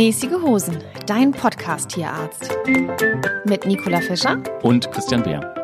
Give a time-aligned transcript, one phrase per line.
[0.00, 2.56] Mäßige Hosen, dein Podcast-Tierarzt.
[3.44, 5.54] Mit Nicola Fischer und Christian Beer.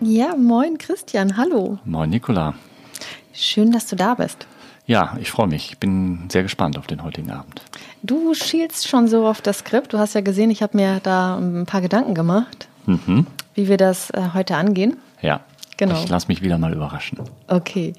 [0.00, 1.78] Ja, moin Christian, hallo.
[1.84, 2.54] Moin Nicola.
[3.32, 4.48] Schön, dass du da bist.
[4.86, 5.70] Ja, ich freue mich.
[5.70, 7.62] Ich bin sehr gespannt auf den heutigen Abend.
[8.02, 9.92] Du schielst schon so auf das Skript.
[9.92, 13.28] Du hast ja gesehen, ich habe mir da ein paar Gedanken gemacht, mhm.
[13.54, 14.96] wie wir das äh, heute angehen.
[15.22, 15.42] Ja.
[15.76, 15.94] Genau.
[16.02, 17.18] Ich lasse mich wieder mal überraschen.
[17.48, 17.94] Okay.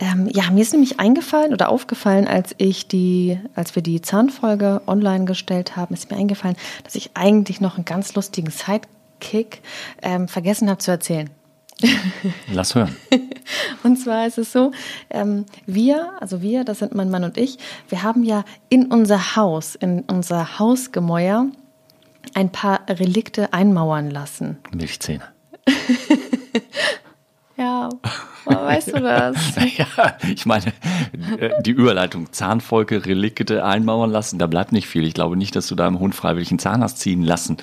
[0.00, 4.80] Ähm, ja, mir ist nämlich eingefallen oder aufgefallen, als ich die, als wir die Zahnfolge
[4.86, 9.60] online gestellt haben, ist mir eingefallen, dass ich eigentlich noch einen ganz lustigen Sidekick
[10.00, 11.28] ähm, vergessen habe zu erzählen.
[12.52, 12.96] Lass hören.
[13.82, 14.72] und zwar ist es so,
[15.10, 17.58] ähm, wir, also wir, das sind mein Mann und ich,
[17.90, 21.46] wir haben ja in unser Haus, in unser Hausgemäuer
[22.34, 24.58] ein paar Relikte einmauern lassen.
[24.72, 25.24] Milchzähne.
[27.56, 27.90] ja,
[28.64, 29.36] weißt du das?
[29.76, 30.72] ja, ich meine,
[31.38, 35.06] äh, die Überleitung Zahnfolge, Relikte einmauern lassen, da bleibt nicht viel.
[35.06, 37.56] Ich glaube nicht, dass du deinem Hund freiwillig einen Zahn hast ziehen lassen,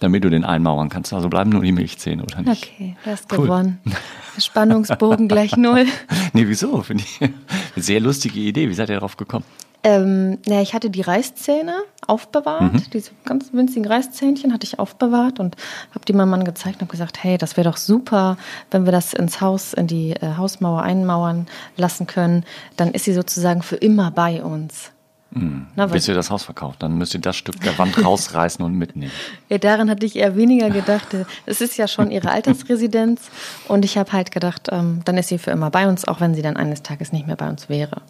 [0.00, 1.12] damit du den einmauern kannst.
[1.12, 2.64] Also bleiben nur die Milchzähne, oder nicht?
[2.64, 3.44] Okay, du hast cool.
[3.44, 3.80] gewonnen.
[4.38, 5.86] Spannungsbogen gleich null.
[6.32, 6.82] nee, wieso?
[6.82, 7.32] Finde ich eine
[7.76, 8.68] sehr lustige Idee.
[8.68, 9.44] Wie seid ihr darauf gekommen?
[9.84, 11.74] Ähm, na, ich hatte die Reißzähne
[12.06, 12.82] aufbewahrt, mhm.
[12.92, 15.56] diese ganz winzigen Reißzähnchen hatte ich aufbewahrt und
[15.90, 18.36] habe die meinem Mann gezeigt und habe gesagt, hey, das wäre doch super,
[18.72, 22.44] wenn wir das ins Haus, in die äh, Hausmauer einmauern lassen können.
[22.76, 24.90] Dann ist sie sozusagen für immer bei uns.
[25.30, 25.66] Mhm.
[25.76, 28.74] Na, Bis ihr das Haus verkauft, dann müsst ihr das Stück der Wand rausreißen und
[28.74, 29.12] mitnehmen.
[29.48, 31.08] Ja, daran hatte ich eher weniger gedacht.
[31.46, 33.30] Es ist ja schon ihre Altersresidenz
[33.66, 36.34] und ich habe halt gedacht, ähm, dann ist sie für immer bei uns, auch wenn
[36.34, 38.02] sie dann eines Tages nicht mehr bei uns wäre.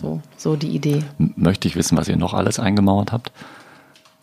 [0.00, 1.02] So, so die Idee.
[1.18, 3.32] Möchte ich wissen, was ihr noch alles eingemauert habt?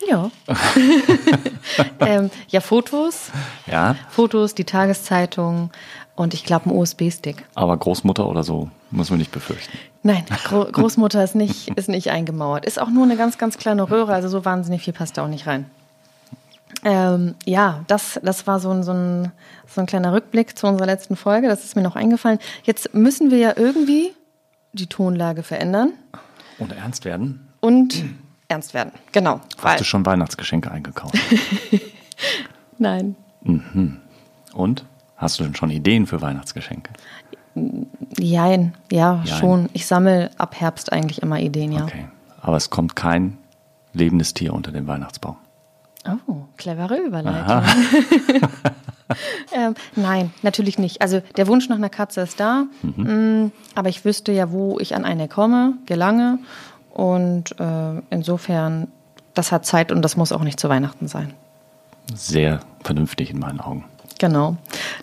[0.08, 0.30] Ja.
[2.00, 3.30] ähm, ja, Fotos.
[3.66, 3.96] Ja.
[4.10, 5.70] Fotos, die Tageszeitung
[6.14, 7.44] und ich glaube ein USB-Stick.
[7.54, 9.76] Aber Großmutter oder so muss man nicht befürchten.
[10.02, 12.64] Nein, Gro Großmutter ist nicht, ist nicht eingemauert.
[12.64, 15.28] Ist auch nur eine ganz, ganz kleine Röhre, also so wahnsinnig viel passt da auch
[15.28, 15.66] nicht rein.
[16.84, 19.32] Ähm, ja, das, das war so ein, so, ein,
[19.66, 21.48] so ein kleiner Rückblick zu unserer letzten Folge.
[21.48, 22.38] Das ist mir noch eingefallen.
[22.62, 24.12] Jetzt müssen wir ja irgendwie
[24.72, 25.92] die Tonlage verändern.
[26.58, 27.48] Und ernst werden.
[27.60, 28.04] Und
[28.48, 29.40] ernst werden, genau.
[29.62, 31.14] Hast du schon Weihnachtsgeschenke eingekauft?
[32.78, 33.16] Nein.
[33.42, 33.98] Mhm.
[34.52, 34.84] Und?
[35.16, 36.92] Hast du denn schon Ideen für Weihnachtsgeschenke?
[38.16, 39.26] Jein, ja, Jein.
[39.26, 39.68] schon.
[39.72, 41.84] Ich sammle ab Herbst eigentlich immer Ideen, ja.
[41.84, 42.06] Okay.
[42.40, 43.36] Aber es kommt kein
[43.92, 45.36] lebendes Tier unter den Weihnachtsbaum.
[46.26, 47.62] Oh, clevere Überleitung.
[49.52, 51.02] ähm, nein, natürlich nicht.
[51.02, 53.44] Also der Wunsch nach einer Katze ist da, mhm.
[53.44, 56.38] Mm, aber ich wüsste ja, wo ich an eine komme, gelange.
[56.92, 58.88] Und äh, insofern,
[59.34, 61.32] das hat Zeit und das muss auch nicht zu Weihnachten sein.
[62.14, 63.84] Sehr vernünftig in meinen Augen.
[64.18, 64.56] Genau.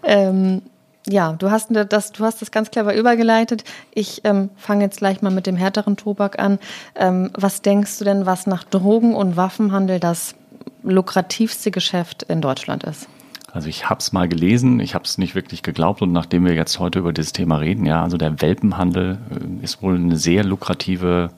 [0.03, 0.61] Ähm,
[1.07, 3.63] ja, du hast das, du hast das ganz clever übergeleitet.
[3.93, 6.59] Ich ähm, fange jetzt gleich mal mit dem härteren Tobak an.
[6.95, 10.35] Ähm, was denkst du denn, was nach Drogen- und Waffenhandel das
[10.83, 13.07] lukrativste Geschäft in Deutschland ist?
[13.55, 16.53] Also ich habe es mal gelesen, ich habe es nicht wirklich geglaubt und nachdem wir
[16.53, 20.43] jetzt heute über dieses Thema reden, ja, also der Welpenhandel äh, ist wohl eine sehr
[20.43, 21.29] lukrative,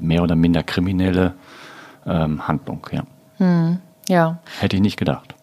[0.00, 1.34] mehr oder minder kriminelle
[2.06, 3.04] ähm, Handlung, ja.
[3.36, 3.78] Hm,
[4.08, 4.40] ja.
[4.58, 5.35] Hätte ich nicht gedacht.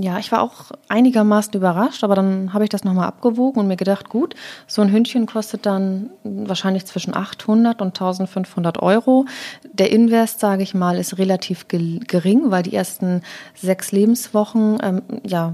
[0.00, 3.76] Ja, ich war auch einigermaßen überrascht, aber dann habe ich das nochmal abgewogen und mir
[3.76, 4.36] gedacht, gut,
[4.68, 9.26] so ein Hündchen kostet dann wahrscheinlich zwischen 800 und 1500 Euro.
[9.72, 13.22] Der Invest, sage ich mal, ist relativ gering, weil die ersten
[13.54, 15.52] sechs Lebenswochen, ähm, ja,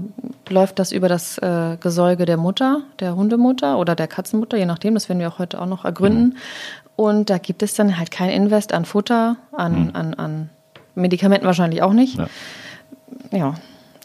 [0.49, 4.93] läuft das über das äh, Gesäuge der Mutter, der Hundemutter oder der Katzenmutter, je nachdem,
[4.93, 6.37] das werden wir auch heute auch noch ergründen.
[6.95, 9.91] Und da gibt es dann halt kein Invest an Futter, an, mhm.
[9.93, 10.49] an, an
[10.93, 12.17] Medikamenten wahrscheinlich auch nicht.
[12.17, 12.27] Ja.
[13.31, 13.55] ja.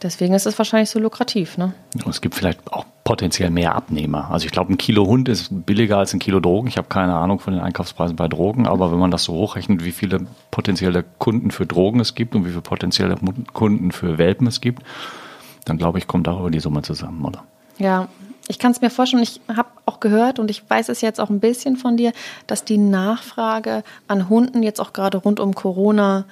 [0.03, 1.75] Deswegen ist es wahrscheinlich so lukrativ, ne?
[2.09, 4.31] Es gibt vielleicht auch potenziell mehr Abnehmer.
[4.31, 6.69] Also ich glaube, ein Kilo Hund ist billiger als ein Kilo Drogen.
[6.69, 9.85] Ich habe keine Ahnung von den Einkaufspreisen bei Drogen, aber wenn man das so hochrechnet,
[9.85, 13.17] wie viele potenzielle Kunden für Drogen es gibt und wie viele potenzielle
[13.53, 14.83] Kunden für Welpen es gibt,
[15.65, 17.45] dann glaube ich, kommt darüber die Summe zusammen, oder?
[17.79, 18.09] Ja,
[18.49, 21.31] ich kann es mir vorstellen, ich habe auch gehört und ich weiß es jetzt auch
[21.31, 22.13] ein bisschen von dir,
[22.47, 26.25] dass die Nachfrage an Hunden jetzt auch gerade rund um Corona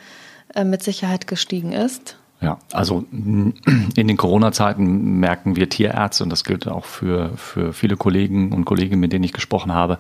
[0.55, 2.17] äh, mit Sicherheit gestiegen ist.
[2.40, 3.55] Ja, also in
[3.94, 9.00] den Corona-Zeiten merken wir Tierärzte, und das gilt auch für, für viele Kollegen und Kolleginnen,
[9.00, 9.99] mit denen ich gesprochen habe,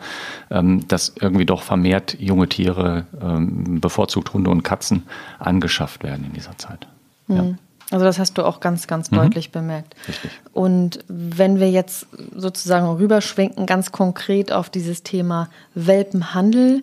[0.50, 5.02] ähm, dass irgendwie doch vermehrt junge Tiere, ähm, bevorzugt Hunde und Katzen,
[5.40, 6.86] angeschafft werden in dieser Zeit.
[7.26, 7.36] Mhm.
[7.36, 7.44] Ja.
[7.90, 9.16] Also das hast du auch ganz, ganz mhm.
[9.16, 9.96] deutlich bemerkt.
[10.06, 10.30] Richtig.
[10.52, 12.06] Und wenn wir jetzt
[12.36, 16.82] sozusagen rüberschwenken, ganz konkret auf dieses Thema Welpenhandel,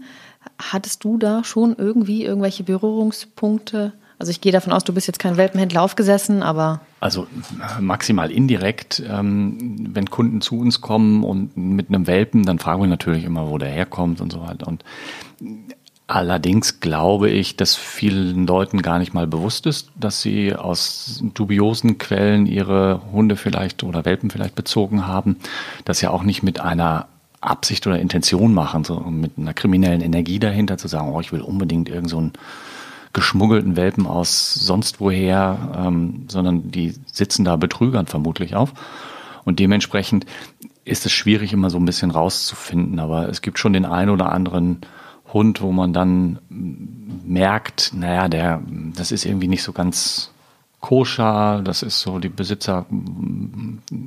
[0.59, 3.93] hattest du da schon irgendwie irgendwelche Berührungspunkte?
[4.17, 6.81] Also ich gehe davon aus, du bist jetzt kein Welpenhändler aufgesessen, aber.
[6.99, 7.27] Also
[7.79, 12.87] maximal indirekt, ähm, wenn Kunden zu uns kommen und mit einem Welpen, dann fragen wir
[12.87, 14.67] natürlich immer, wo der herkommt und so weiter.
[14.67, 14.83] Und
[16.07, 21.97] Allerdings glaube ich, dass vielen Leuten gar nicht mal bewusst ist, dass sie aus dubiosen
[21.97, 25.37] Quellen ihre Hunde vielleicht oder Welpen vielleicht bezogen haben.
[25.83, 27.07] Das ja auch nicht mit einer
[27.41, 31.41] Absicht oder Intention machen, so mit einer kriminellen Energie dahinter zu sagen, oh, ich will
[31.41, 32.33] unbedingt irgend so einen
[33.15, 38.73] geschmuggelten Welpen aus sonst woher, ähm, sondern die sitzen da betrügern vermutlich auf.
[39.45, 40.25] Und dementsprechend
[40.83, 42.99] ist es schwierig, immer so ein bisschen rauszufinden.
[42.99, 44.81] Aber es gibt schon den einen oder anderen
[45.33, 48.61] Hund, wo man dann merkt, naja, der,
[48.95, 50.31] das ist irgendwie nicht so ganz
[50.81, 52.85] koscher, das ist so, die Besitzer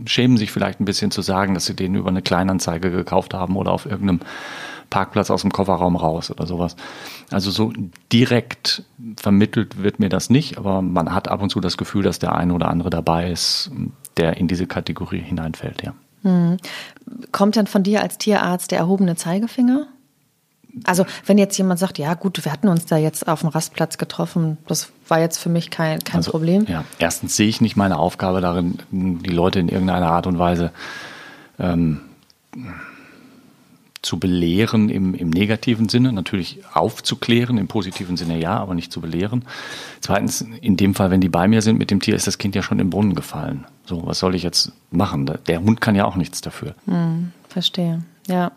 [0.04, 3.56] schämen sich vielleicht ein bisschen zu sagen, dass sie den über eine Kleinanzeige gekauft haben
[3.56, 4.20] oder auf irgendeinem
[4.90, 6.76] Parkplatz aus dem Kofferraum raus oder sowas.
[7.30, 7.72] Also so
[8.12, 8.82] direkt
[9.16, 12.34] vermittelt wird mir das nicht, aber man hat ab und zu das Gefühl, dass der
[12.34, 13.70] eine oder andere dabei ist,
[14.16, 15.94] der in diese Kategorie hineinfällt, ja.
[16.22, 16.56] Hm.
[17.30, 19.86] Kommt dann von dir als Tierarzt der erhobene Zeigefinger?
[20.84, 23.98] Also wenn jetzt jemand sagt, ja gut, wir hatten uns da jetzt auf dem Rastplatz
[23.98, 26.66] getroffen, das war jetzt für mich kein, kein also, Problem.
[26.68, 30.72] Ja, erstens sehe ich nicht meine Aufgabe darin, die Leute in irgendeiner Art und Weise
[31.58, 32.00] ähm,
[34.02, 39.00] zu belehren im, im negativen Sinne, natürlich aufzuklären, im positiven Sinne ja, aber nicht zu
[39.00, 39.44] belehren.
[40.00, 42.54] Zweitens, in dem Fall, wenn die bei mir sind mit dem Tier, ist das Kind
[42.54, 43.66] ja schon im Brunnen gefallen.
[43.84, 45.30] So, was soll ich jetzt machen?
[45.46, 46.74] Der Hund kann ja auch nichts dafür.
[46.86, 48.52] Hm, verstehe, ja.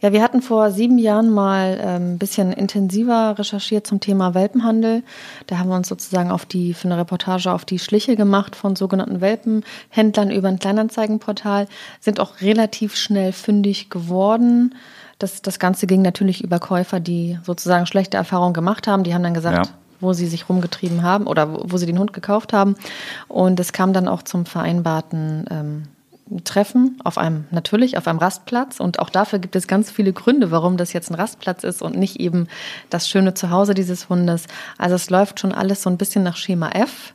[0.00, 5.02] Ja, wir hatten vor sieben Jahren mal ein ähm, bisschen intensiver recherchiert zum Thema Welpenhandel.
[5.46, 8.76] Da haben wir uns sozusagen auf die, für eine Reportage auf die Schliche gemacht von
[8.76, 11.66] sogenannten Welpenhändlern über ein Kleinanzeigenportal,
[12.00, 14.74] sind auch relativ schnell fündig geworden.
[15.18, 19.02] Das, das Ganze ging natürlich über Käufer, die sozusagen schlechte Erfahrungen gemacht haben.
[19.04, 22.12] Die haben dann gesagt, ja wo sie sich rumgetrieben haben oder wo, sie den Hund
[22.12, 22.76] gekauft haben.
[23.26, 25.82] Und es kam dann auch zum vereinbarten ähm,
[26.44, 28.80] treffen, auf einem, natürlich auf einem Rastplatz.
[28.80, 31.96] Und auch dafür gibt es ganz viele Gründe, warum das jetzt ein Rastplatz ist und
[31.96, 32.48] nicht eben
[32.90, 34.46] das schöne Zuhause dieses Hundes.
[34.76, 37.14] Also es läuft schon alles so ein bisschen nach Schema F.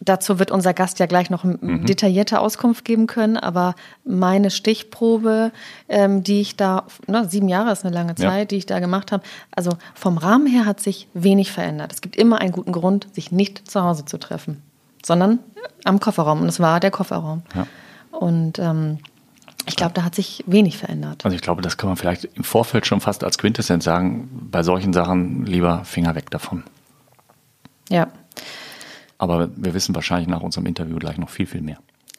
[0.00, 1.86] Dazu wird unser Gast ja gleich noch mhm.
[1.86, 3.74] detaillierte Auskunft geben können, aber
[4.04, 5.52] meine Stichprobe,
[5.88, 8.44] ähm, die ich da, ne, sieben Jahre ist eine lange Zeit, ja.
[8.44, 9.22] die ich da gemacht habe,
[9.52, 11.94] also vom Rahmen her hat sich wenig verändert.
[11.94, 14.62] Es gibt immer einen guten Grund, sich nicht zu Hause zu treffen,
[15.02, 15.38] sondern
[15.84, 16.42] am Kofferraum.
[16.42, 17.42] Und es war der Kofferraum.
[17.54, 17.66] Ja.
[18.16, 18.98] Und ähm,
[19.66, 21.24] ich glaube, da hat sich wenig verändert.
[21.24, 24.48] Also ich glaube, das kann man vielleicht im Vorfeld schon fast als Quintessenz sagen.
[24.50, 26.62] Bei solchen Sachen lieber Finger weg davon.
[27.88, 28.08] Ja.
[29.18, 31.78] Aber wir wissen wahrscheinlich nach unserem Interview gleich noch viel, viel mehr.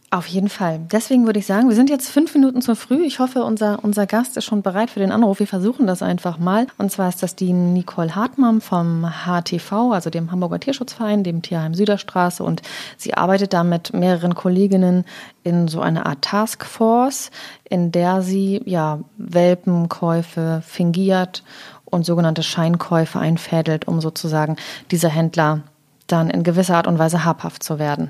[0.10, 0.80] Auf jeden Fall.
[0.90, 3.04] Deswegen würde ich sagen, wir sind jetzt fünf Minuten zu früh.
[3.04, 5.40] Ich hoffe, unser, unser Gast ist schon bereit für den Anruf.
[5.40, 6.68] Wir versuchen das einfach mal.
[6.78, 11.74] Und zwar ist das die Nicole Hartmann vom HTV, also dem Hamburger Tierschutzverein, dem Tierheim
[11.74, 12.42] Süderstraße.
[12.42, 12.62] Und
[12.96, 15.04] sie arbeitet da mit mehreren Kolleginnen
[15.44, 17.30] in so einer Art Taskforce,
[17.66, 21.44] in der sie ja Welpenkäufe fingiert
[21.84, 24.56] und sogenannte Scheinkäufe einfädelt, um sozusagen
[24.90, 25.64] dieser Händler
[26.08, 28.10] dann in gewisser Art und Weise habhaft zu werden.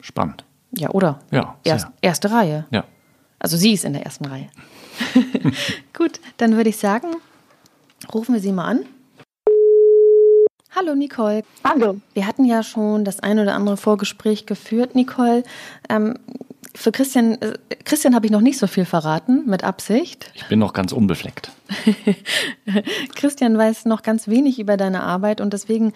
[0.00, 0.44] Spannend.
[0.76, 1.20] Ja, oder?
[1.30, 1.56] Ja.
[1.64, 2.66] Erst, erste Reihe.
[2.70, 2.84] Ja.
[3.38, 4.48] Also sie ist in der ersten Reihe.
[5.92, 7.08] Gut, dann würde ich sagen,
[8.12, 8.84] rufen wir sie mal an.
[10.74, 11.42] Hallo Nicole.
[11.64, 12.00] Hallo.
[12.14, 15.42] Wir hatten ja schon das ein oder andere Vorgespräch geführt, Nicole.
[15.90, 16.18] Ähm,
[16.74, 20.30] für Christian, äh, Christian habe ich noch nicht so viel verraten, mit Absicht.
[20.34, 21.52] Ich bin noch ganz unbefleckt.
[23.14, 25.92] Christian weiß noch ganz wenig über deine Arbeit und deswegen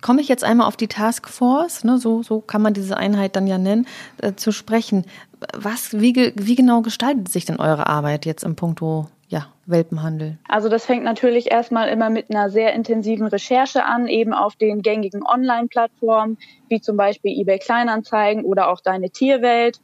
[0.00, 3.46] komme ich jetzt einmal auf die Taskforce, ne, so, so kann man diese Einheit dann
[3.46, 3.86] ja nennen,
[4.18, 5.04] äh, zu sprechen.
[5.52, 10.38] Was, wie, wie genau gestaltet sich denn eure Arbeit jetzt im Punkto ja, Welpenhandel?
[10.48, 14.82] Also das fängt natürlich erstmal immer mit einer sehr intensiven Recherche an, eben auf den
[14.82, 16.38] gängigen Online-Plattformen,
[16.68, 19.80] wie zum Beispiel eBay Kleinanzeigen oder auch Deine Tierwelt.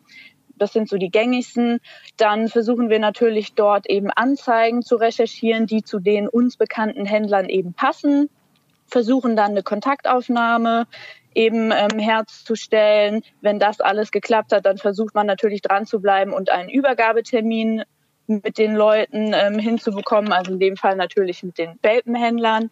[0.56, 1.80] Das sind so die gängigsten.
[2.16, 7.48] Dann versuchen wir natürlich dort eben Anzeigen zu recherchieren, die zu den uns bekannten Händlern
[7.48, 8.30] eben passen.
[8.92, 10.86] Versuchen dann eine Kontaktaufnahme
[11.34, 13.22] eben ähm, herzustellen.
[13.40, 17.84] Wenn das alles geklappt hat, dann versucht man natürlich dran zu bleiben und einen Übergabetermin
[18.26, 22.70] mit den Leuten ähm, hinzubekommen, also in dem Fall natürlich mit den Welpenhändlern.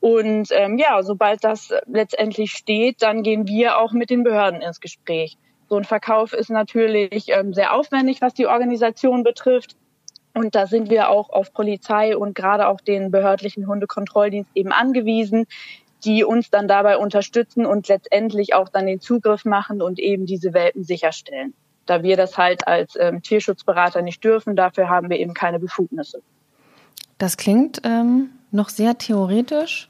[0.00, 4.80] Und ähm, ja, sobald das letztendlich steht, dann gehen wir auch mit den Behörden ins
[4.80, 5.36] Gespräch.
[5.68, 9.76] So ein Verkauf ist natürlich ähm, sehr aufwendig, was die Organisation betrifft.
[10.34, 15.46] Und da sind wir auch auf Polizei und gerade auch den behördlichen Hundekontrolldienst eben angewiesen,
[16.04, 20.54] die uns dann dabei unterstützen und letztendlich auch dann den Zugriff machen und eben diese
[20.54, 21.54] Welpen sicherstellen.
[21.86, 26.22] Da wir das halt als ähm, Tierschutzberater nicht dürfen, dafür haben wir eben keine Befugnisse.
[27.18, 29.88] Das klingt ähm, noch sehr theoretisch.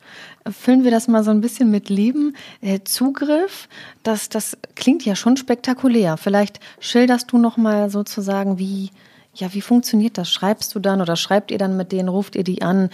[0.51, 2.35] Füllen wir das mal so ein bisschen mit Leben.
[2.61, 3.69] Äh, Zugriff,
[4.03, 6.17] das, das klingt ja schon spektakulär.
[6.17, 8.91] Vielleicht schilderst du noch mal sozusagen, wie,
[9.35, 10.31] ja, wie funktioniert das?
[10.31, 12.91] Schreibst du dann oder schreibt ihr dann mit denen, ruft ihr die an?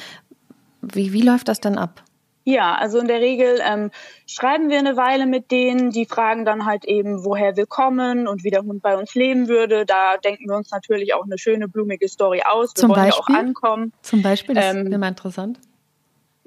[0.82, 2.02] Wie, wie läuft das dann ab?
[2.48, 3.90] Ja, also in der Regel ähm,
[4.24, 8.44] schreiben wir eine Weile mit denen, die fragen dann halt eben, woher wir kommen und
[8.44, 9.84] wie der Hund bei uns leben würde.
[9.84, 12.70] Da denken wir uns natürlich auch eine schöne, blumige Story aus.
[12.76, 13.34] Wir Zum wollen Beispiel?
[13.34, 13.92] ja auch ankommen.
[14.02, 15.58] Zum Beispiel, das Ähm, wäre mal interessant.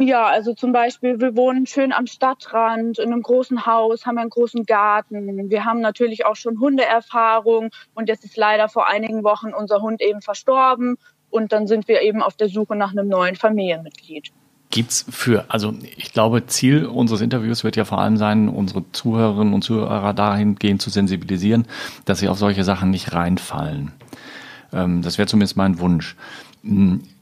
[0.02, 4.30] Ja, also zum Beispiel, wir wohnen schön am Stadtrand, in einem großen Haus, haben einen
[4.30, 5.50] großen Garten.
[5.50, 10.02] Wir haben natürlich auch schon Hundeerfahrung und jetzt ist leider vor einigen Wochen unser Hund
[10.02, 10.98] eben verstorben
[11.30, 14.32] und dann sind wir eben auf der Suche nach einem neuen Familienmitglied.
[14.72, 19.54] Gibt's für, also ich glaube, Ziel unseres Interviews wird ja vor allem sein, unsere Zuhörerinnen
[19.54, 21.68] und Zuhörer dahingehend zu sensibilisieren,
[22.06, 23.92] dass sie auf solche Sachen nicht reinfallen.
[24.72, 26.16] Ähm, das wäre zumindest mein Wunsch.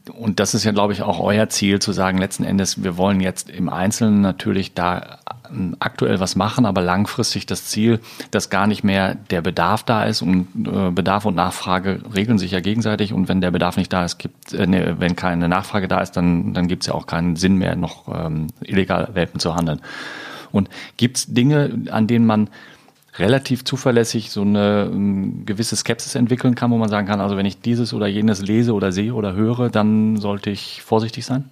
[0.08, 3.20] Und das ist ja, glaube ich, auch euer Ziel, zu sagen, letzten Endes, wir wollen
[3.20, 5.18] jetzt im Einzelnen natürlich da
[5.50, 8.00] ähm, aktuell was machen, aber langfristig das Ziel,
[8.30, 12.52] dass gar nicht mehr der Bedarf da ist und äh, Bedarf und Nachfrage regeln sich
[12.52, 15.88] ja gegenseitig und wenn der Bedarf nicht da ist, gibt, äh, nee, wenn keine Nachfrage
[15.88, 19.40] da ist, dann, dann gibt es ja auch keinen Sinn mehr, noch ähm, illegal Welpen
[19.40, 19.80] zu handeln.
[20.50, 22.48] Und gibt es Dinge, an denen man
[23.18, 27.46] relativ zuverlässig so eine ähm, gewisse Skepsis entwickeln kann, wo man sagen kann, also wenn
[27.46, 31.50] ich dieses oder jenes lese oder sehe oder höre, dann sollte ich vorsichtig sein?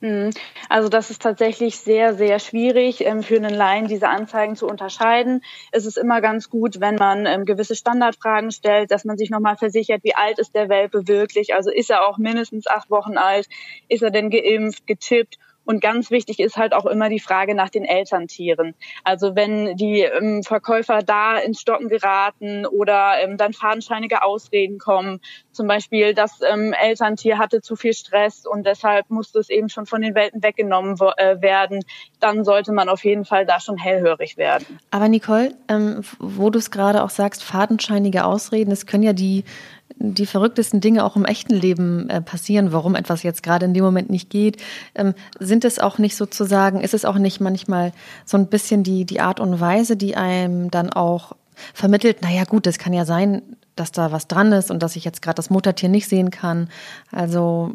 [0.00, 0.30] Mhm.
[0.68, 5.42] Also das ist tatsächlich sehr, sehr schwierig ähm, für einen Laien, diese Anzeigen zu unterscheiden.
[5.72, 9.56] Es ist immer ganz gut, wenn man ähm, gewisse Standardfragen stellt, dass man sich nochmal
[9.56, 11.54] versichert, wie alt ist der Welpe wirklich?
[11.54, 13.48] Also ist er auch mindestens acht Wochen alt?
[13.88, 15.38] Ist er denn geimpft, getippt?
[15.68, 18.74] Und ganz wichtig ist halt auch immer die Frage nach den Elterntieren.
[19.04, 25.20] Also wenn die ähm, Verkäufer da ins Stocken geraten oder ähm, dann fadenscheinige Ausreden kommen,
[25.52, 29.84] zum Beispiel das ähm, Elterntier hatte zu viel Stress und deshalb musste es eben schon
[29.84, 31.84] von den Welten weggenommen äh, werden,
[32.18, 34.78] dann sollte man auf jeden Fall da schon hellhörig werden.
[34.90, 39.44] Aber Nicole, ähm, wo du es gerade auch sagst, fadenscheinige Ausreden, es können ja die,
[39.96, 43.84] die verrücktesten Dinge auch im echten Leben äh, passieren, warum etwas jetzt gerade in dem
[43.84, 44.62] Moment nicht geht.
[44.94, 47.92] Ähm, sind es auch nicht sozusagen, ist es auch nicht manchmal
[48.24, 51.32] so ein bisschen die, die Art und Weise, die einem dann auch
[51.74, 53.42] vermittelt, naja gut, das kann ja sein,
[53.74, 56.68] dass da was dran ist und dass ich jetzt gerade das Muttertier nicht sehen kann.
[57.10, 57.74] Also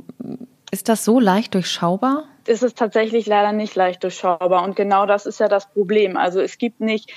[0.73, 2.25] ist das so leicht durchschaubar?
[2.47, 4.63] ist es tatsächlich leider nicht leicht durchschaubar.
[4.63, 6.17] Und genau das ist ja das Problem.
[6.17, 7.11] Also es gibt nicht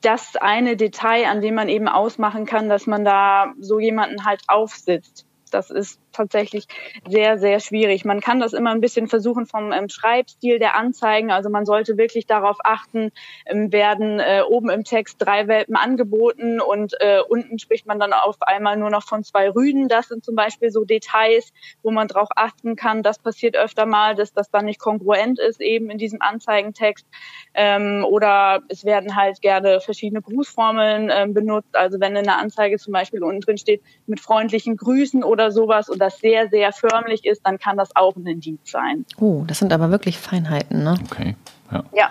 [0.00, 4.42] das eine Detail, an dem man eben ausmachen kann, dass man da so jemanden halt
[4.46, 5.26] aufsitzt.
[5.50, 6.66] Das ist tatsächlich
[7.08, 8.04] sehr, sehr schwierig.
[8.04, 11.30] Man kann das immer ein bisschen versuchen vom ähm, Schreibstil der Anzeigen.
[11.30, 13.10] Also man sollte wirklich darauf achten,
[13.46, 18.12] ähm, werden äh, oben im Text drei Welpen angeboten und äh, unten spricht man dann
[18.12, 19.88] auf einmal nur noch von zwei Rüden.
[19.88, 21.52] Das sind zum Beispiel so Details,
[21.82, 23.02] wo man darauf achten kann.
[23.02, 27.06] Das passiert öfter mal, dass das dann nicht kongruent ist eben in diesem Anzeigentext.
[27.54, 31.74] Ähm, oder es werden halt gerne verschiedene Grußformeln ähm, benutzt.
[31.74, 35.88] Also wenn in der Anzeige zum Beispiel unten drin steht mit freundlichen Grüßen oder sowas
[35.88, 39.06] und das sehr, sehr förmlich ist, dann kann das auch ein Indiz sein.
[39.18, 40.98] Oh, das sind aber wirklich Feinheiten, ne?
[41.10, 41.36] Okay.
[41.70, 41.84] Ja.
[41.94, 42.10] Ja.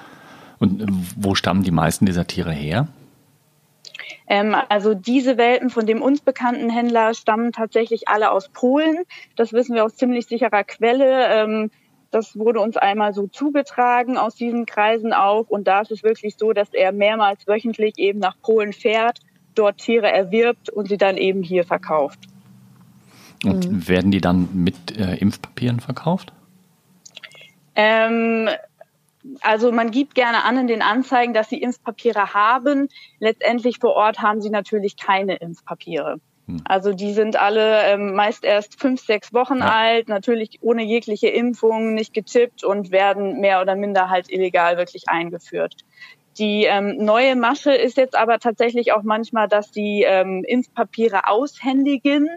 [0.60, 2.88] Und äh, wo stammen die meisten dieser Tiere her?
[4.28, 9.00] Ähm, also diese Welpen von dem uns bekannten Händler stammen tatsächlich alle aus Polen.
[9.36, 11.28] Das wissen wir aus ziemlich sicherer Quelle.
[11.28, 11.72] Ähm,
[12.12, 15.50] das wurde uns einmal so zugetragen aus diesen Kreisen auch.
[15.50, 19.20] Und da ist es wirklich so, dass er mehrmals wöchentlich eben nach Polen fährt,
[19.56, 22.20] dort Tiere erwirbt und sie dann eben hier verkauft.
[23.44, 26.32] Und werden die dann mit äh, Impfpapieren verkauft?
[27.76, 28.50] Ähm,
[29.42, 32.88] also man gibt gerne an in den Anzeigen, dass sie Impfpapiere haben.
[33.20, 36.20] Letztendlich vor Ort haben sie natürlich keine Impfpapiere.
[36.66, 39.70] Also die sind alle ähm, meist erst fünf, sechs Wochen Ja.
[39.70, 45.08] alt, natürlich ohne jegliche Impfung, nicht getippt und werden mehr oder minder halt illegal wirklich
[45.08, 45.76] eingeführt.
[46.40, 52.30] Die ähm, neue Masche ist jetzt aber tatsächlich auch manchmal, dass die ähm, Impfpapiere aushändigen.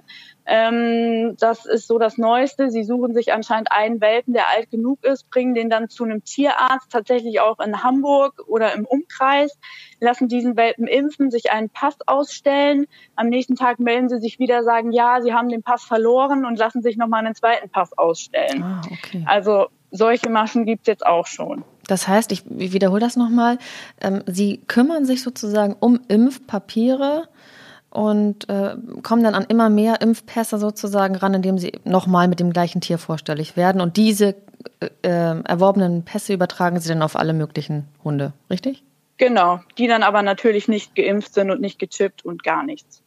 [0.46, 2.70] Ähm, das ist so das Neueste.
[2.70, 6.24] Sie suchen sich anscheinend einen Welpen, der alt genug ist, bringen den dann zu einem
[6.24, 9.56] Tierarzt, tatsächlich auch in Hamburg oder im Umkreis,
[10.00, 12.86] lassen diesen Welpen impfen, sich einen Pass ausstellen.
[13.14, 16.58] Am nächsten Tag melden sie sich wieder, sagen, ja, sie haben den Pass verloren und
[16.58, 18.64] lassen sich nochmal einen zweiten Pass ausstellen.
[18.64, 19.24] Ah, okay.
[19.26, 21.64] Also solche Maschen gibt's jetzt auch schon.
[21.88, 23.58] Das heißt, ich wiederhole das nochmal,
[24.00, 27.28] ähm, Sie kümmern sich sozusagen um Impfpapiere
[27.90, 32.52] und äh, kommen dann an immer mehr Impfpässe sozusagen ran, indem Sie nochmal mit dem
[32.52, 33.80] gleichen Tier vorstellig werden.
[33.80, 34.34] Und diese
[34.80, 38.82] äh, äh, erworbenen Pässe übertragen Sie dann auf alle möglichen Hunde, richtig?
[39.16, 43.04] Genau, die dann aber natürlich nicht geimpft sind und nicht gechippt und gar nichts.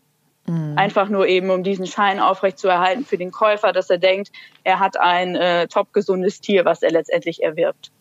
[0.77, 4.31] Einfach nur eben, um diesen Schein aufrechtzuerhalten für den Käufer, dass er denkt,
[4.63, 7.91] er hat ein äh, top gesundes Tier, was er letztendlich erwirbt.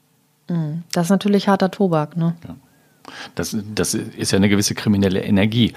[0.49, 0.83] Mhm.
[0.93, 2.37] Das ist natürlich harter Tobak, ne?
[3.35, 5.75] Das, das ist ja eine gewisse kriminelle Energie.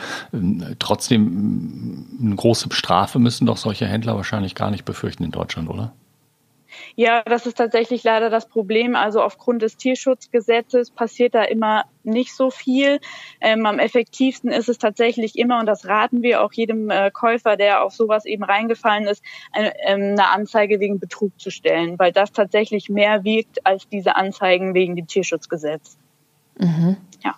[0.80, 5.94] Trotzdem, eine große Strafe müssen doch solche Händler wahrscheinlich gar nicht befürchten in Deutschland, oder?
[6.96, 8.96] Ja, das ist tatsächlich leider das Problem.
[8.96, 13.00] Also aufgrund des Tierschutzgesetzes passiert da immer nicht so viel.
[13.42, 17.56] Ähm, am effektivsten ist es tatsächlich immer, und das raten wir auch jedem äh, Käufer,
[17.56, 22.12] der auf sowas eben reingefallen ist, eine, ähm, eine Anzeige wegen Betrug zu stellen, weil
[22.12, 25.98] das tatsächlich mehr wiegt als diese Anzeigen wegen dem Tierschutzgesetz.
[26.58, 26.98] Mhm.
[27.24, 27.36] Ja.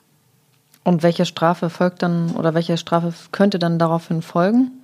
[0.83, 4.80] Und welche Strafe folgt dann oder welche Strafe könnte dann daraufhin folgen?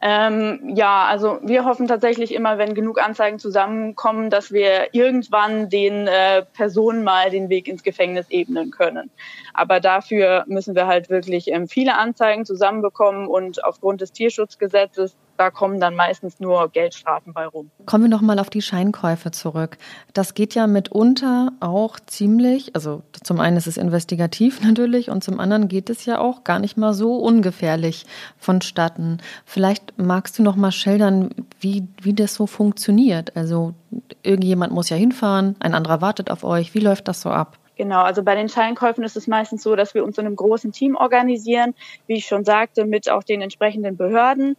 [0.00, 6.06] Ähm, ja, also wir hoffen tatsächlich immer, wenn genug Anzeigen zusammenkommen, dass wir irgendwann den
[6.06, 9.10] äh, Personen mal den Weg ins Gefängnis ebnen können.
[9.54, 15.50] Aber dafür müssen wir halt wirklich ähm, viele Anzeigen zusammenbekommen und aufgrund des Tierschutzgesetzes da
[15.50, 17.70] kommen dann meistens nur Geldstrafen bei rum.
[17.86, 19.78] Kommen wir nochmal auf die Scheinkäufe zurück.
[20.12, 25.40] Das geht ja mitunter auch ziemlich, also zum einen ist es investigativ natürlich und zum
[25.40, 28.04] anderen geht es ja auch gar nicht mal so ungefährlich
[28.36, 29.18] vonstatten.
[29.44, 31.30] Vielleicht magst du noch mal schildern,
[31.60, 33.36] wie, wie das so funktioniert.
[33.36, 33.74] Also
[34.22, 36.74] irgendjemand muss ja hinfahren, ein anderer wartet auf euch.
[36.74, 37.58] Wie läuft das so ab?
[37.78, 40.72] Genau, also bei den Scheinkäufen ist es meistens so, dass wir uns in einem großen
[40.72, 41.74] Team organisieren,
[42.08, 44.56] wie ich schon sagte, mit auch den entsprechenden Behörden.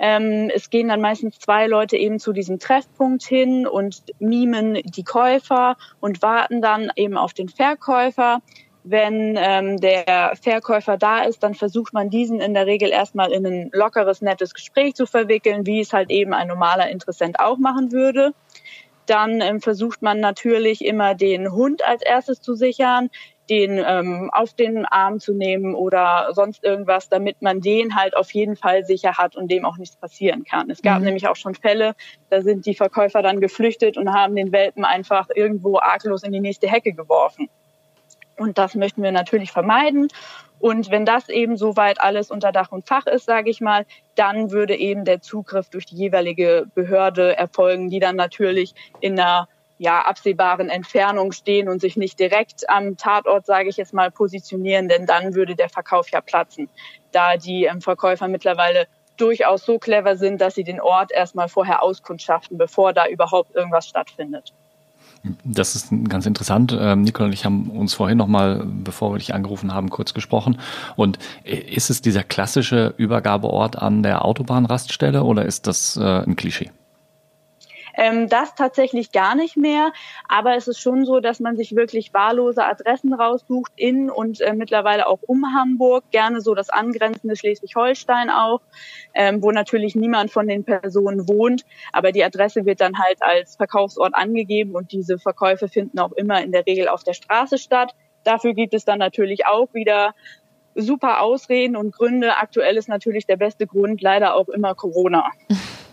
[0.00, 5.02] Ähm, es gehen dann meistens zwei Leute eben zu diesem Treffpunkt hin und mimen die
[5.02, 8.40] Käufer und warten dann eben auf den Verkäufer.
[8.84, 13.44] Wenn ähm, der Verkäufer da ist, dann versucht man diesen in der Regel erstmal in
[13.44, 17.90] ein lockeres, nettes Gespräch zu verwickeln, wie es halt eben ein normaler Interessent auch machen
[17.90, 18.32] würde.
[19.06, 23.10] Dann ähm, versucht man natürlich immer den Hund als erstes zu sichern,
[23.50, 28.32] den ähm, auf den Arm zu nehmen oder sonst irgendwas, damit man den halt auf
[28.32, 30.70] jeden Fall sicher hat und dem auch nichts passieren kann.
[30.70, 31.06] Es gab mhm.
[31.06, 31.94] nämlich auch schon Fälle,
[32.30, 36.40] da sind die Verkäufer dann geflüchtet und haben den Welpen einfach irgendwo arglos in die
[36.40, 37.48] nächste Hecke geworfen.
[38.36, 40.08] Und das möchten wir natürlich vermeiden.
[40.60, 44.50] Und wenn das eben soweit alles unter Dach und Fach ist, sage ich mal, dann
[44.50, 50.02] würde eben der Zugriff durch die jeweilige Behörde erfolgen, die dann natürlich in einer ja,
[50.02, 55.06] absehbaren Entfernung stehen und sich nicht direkt am Tatort, sage ich jetzt mal, positionieren, denn
[55.06, 56.68] dann würde der Verkauf ja platzen,
[57.12, 61.82] da die ähm, Verkäufer mittlerweile durchaus so clever sind, dass sie den Ort erstmal vorher
[61.82, 64.52] auskundschaften, bevor da überhaupt irgendwas stattfindet.
[65.44, 66.76] Das ist ganz interessant.
[66.78, 70.60] Ähm, Nicole und ich haben uns vorhin nochmal, bevor wir dich angerufen haben, kurz gesprochen.
[70.96, 76.36] Und äh, ist es dieser klassische Übergabeort an der Autobahnraststelle oder ist das äh, ein
[76.36, 76.70] Klischee?
[77.98, 79.92] Ähm, das tatsächlich gar nicht mehr.
[80.28, 84.54] Aber es ist schon so, dass man sich wirklich wahllose Adressen raussucht in und äh,
[84.54, 88.60] mittlerweile auch um Hamburg, gerne so das angrenzende Schleswig-Holstein auch,
[89.14, 91.64] ähm, wo natürlich niemand von den Personen wohnt.
[91.92, 96.40] Aber die Adresse wird dann halt als Verkaufsort angegeben und diese Verkäufe finden auch immer
[96.40, 97.96] in der Regel auf der Straße statt.
[98.22, 100.14] Dafür gibt es dann natürlich auch wieder
[100.76, 102.36] super Ausreden und Gründe.
[102.36, 105.26] Aktuell ist natürlich der beste Grund leider auch immer Corona.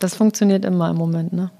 [0.00, 1.50] Das funktioniert immer im Moment, ne?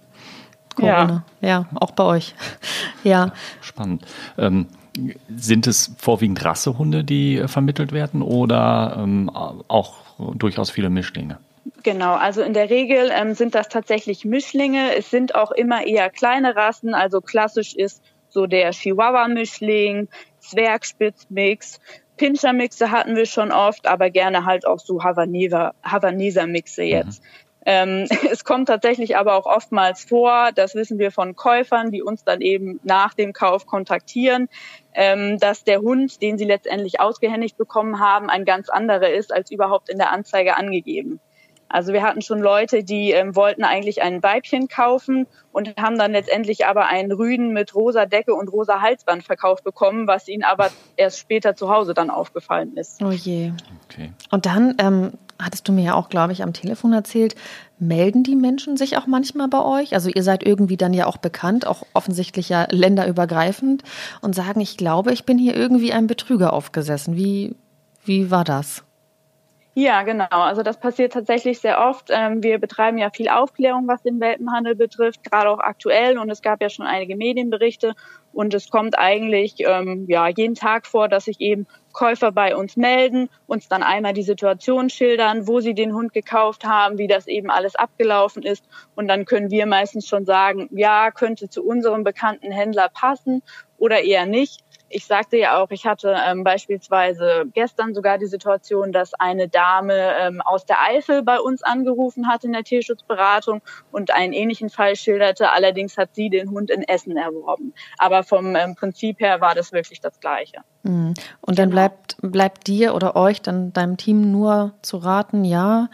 [0.74, 1.24] Corona.
[1.40, 2.34] Ja, ja auch bei euch.
[3.04, 3.32] ja.
[3.60, 4.04] Spannend.
[4.38, 4.66] Ähm,
[5.34, 9.94] sind es vorwiegend Rassehunde, die äh, vermittelt werden oder ähm, auch
[10.34, 11.38] durchaus viele Mischlinge?
[11.82, 14.94] Genau, also in der Regel ähm, sind das tatsächlich Mischlinge.
[14.96, 16.94] Es sind auch immer eher kleine Rassen.
[16.94, 20.08] Also klassisch ist so der Chihuahua-Mischling,
[20.40, 21.80] Zwergspitzmix,
[22.16, 27.22] Pinscher-Mixe hatten wir schon oft, aber gerne halt auch so Havaneser-Mixe jetzt.
[27.22, 27.26] Mhm.
[27.66, 32.24] Ähm, es kommt tatsächlich aber auch oftmals vor, das wissen wir von Käufern, die uns
[32.24, 34.48] dann eben nach dem Kauf kontaktieren,
[34.94, 39.50] ähm, dass der Hund, den sie letztendlich ausgehändigt bekommen haben, ein ganz anderer ist als
[39.50, 41.20] überhaupt in der Anzeige angegeben.
[41.68, 46.12] Also wir hatten schon Leute, die ähm, wollten eigentlich ein Weibchen kaufen und haben dann
[46.12, 50.70] letztendlich aber einen Rüden mit rosa Decke und rosa Halsband verkauft bekommen, was ihnen aber
[50.96, 53.02] erst später zu Hause dann aufgefallen ist.
[53.02, 53.52] Oh je.
[53.86, 54.12] Okay.
[54.30, 57.34] Und dann ähm, hattest du mir ja auch, glaube ich, am Telefon erzählt,
[57.78, 59.94] melden die Menschen sich auch manchmal bei euch?
[59.94, 63.82] Also ihr seid irgendwie dann ja auch bekannt, auch offensichtlich ja länderübergreifend
[64.20, 67.16] und sagen, ich glaube, ich bin hier irgendwie einem Betrüger aufgesessen.
[67.16, 67.56] Wie,
[68.04, 68.84] wie war das?
[69.76, 70.26] Ja, genau.
[70.30, 72.08] Also das passiert tatsächlich sehr oft.
[72.10, 76.16] Ähm, wir betreiben ja viel Aufklärung, was den Welpenhandel betrifft, gerade auch aktuell.
[76.16, 77.94] Und es gab ja schon einige Medienberichte.
[78.32, 82.76] Und es kommt eigentlich ähm, ja jeden Tag vor, dass sich eben Käufer bei uns
[82.76, 87.26] melden, uns dann einmal die Situation schildern, wo sie den Hund gekauft haben, wie das
[87.26, 88.64] eben alles abgelaufen ist.
[88.94, 93.42] Und dann können wir meistens schon sagen, ja, könnte zu unserem bekannten Händler passen
[93.78, 94.63] oder eher nicht
[94.94, 100.14] ich sagte ja auch, ich hatte ähm, beispielsweise gestern sogar die Situation, dass eine Dame
[100.20, 104.94] ähm, aus der Eifel bei uns angerufen hat in der Tierschutzberatung und einen ähnlichen Fall
[104.94, 105.50] schilderte.
[105.50, 107.74] Allerdings hat sie den Hund in Essen erworben.
[107.98, 110.58] Aber vom ähm, Prinzip her war das wirklich das Gleiche.
[110.84, 111.14] Mhm.
[111.40, 111.82] Und dann genau.
[111.82, 115.88] bleibt, bleibt dir oder euch, dann deinem Team nur zu raten, ja,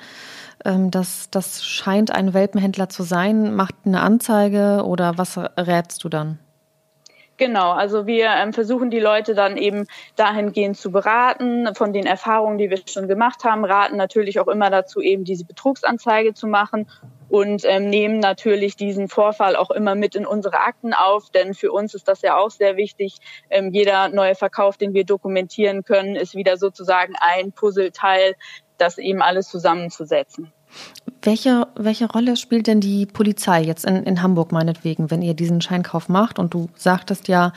[0.64, 6.10] ähm, das, das scheint ein Welpenhändler zu sein, macht eine Anzeige oder was rätst du
[6.10, 6.38] dann?
[7.40, 12.58] Genau, also wir ähm, versuchen die Leute dann eben dahingehend zu beraten, von den Erfahrungen,
[12.58, 16.86] die wir schon gemacht haben, raten natürlich auch immer dazu, eben diese Betrugsanzeige zu machen
[17.30, 21.72] und ähm, nehmen natürlich diesen Vorfall auch immer mit in unsere Akten auf, denn für
[21.72, 23.16] uns ist das ja auch sehr wichtig.
[23.48, 28.34] Ähm, jeder neue Verkauf, den wir dokumentieren können, ist wieder sozusagen ein Puzzleteil,
[28.76, 30.52] das eben alles zusammenzusetzen.
[31.22, 35.60] Welche, welche Rolle spielt denn die Polizei jetzt in, in Hamburg meinetwegen, wenn ihr diesen
[35.60, 36.38] Scheinkauf macht?
[36.38, 37.52] Und du sagtest ja,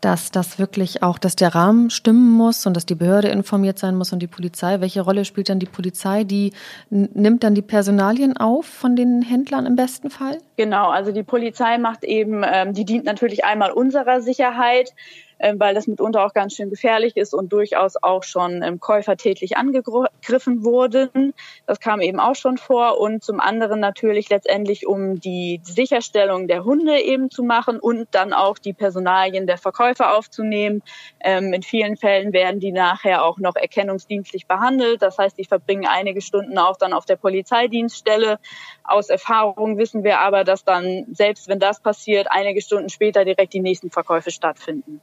[0.00, 3.96] dass das wirklich auch, dass der Rahmen stimmen muss und dass die Behörde informiert sein
[3.96, 4.80] muss und die Polizei.
[4.80, 6.24] Welche Rolle spielt dann die Polizei?
[6.24, 6.52] Die
[6.90, 10.38] nimmt dann die Personalien auf von den Händlern im besten Fall?
[10.56, 14.94] Genau, also die Polizei macht eben, ähm, die dient natürlich einmal unserer Sicherheit
[15.38, 19.16] ähm, weil das mitunter auch ganz schön gefährlich ist und durchaus auch schon ähm, Käufer
[19.16, 21.34] tätlich angegriffen wurden.
[21.66, 22.98] Das kam eben auch schon vor.
[22.98, 28.32] Und zum anderen natürlich letztendlich, um die Sicherstellung der Hunde eben zu machen und dann
[28.32, 30.82] auch die Personalien der Verkäufer aufzunehmen.
[31.20, 35.02] Ähm, in vielen Fällen werden die nachher auch noch erkennungsdienstlich behandelt.
[35.02, 38.38] Das heißt, die verbringen einige Stunden auch dann auf der Polizeidienststelle.
[38.84, 43.52] Aus Erfahrung wissen wir aber, dass dann, selbst wenn das passiert, einige Stunden später direkt
[43.52, 45.00] die nächsten Verkäufe stattfinden.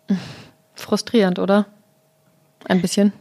[0.75, 1.67] Frustrierend, oder?
[2.67, 3.13] Ein bisschen.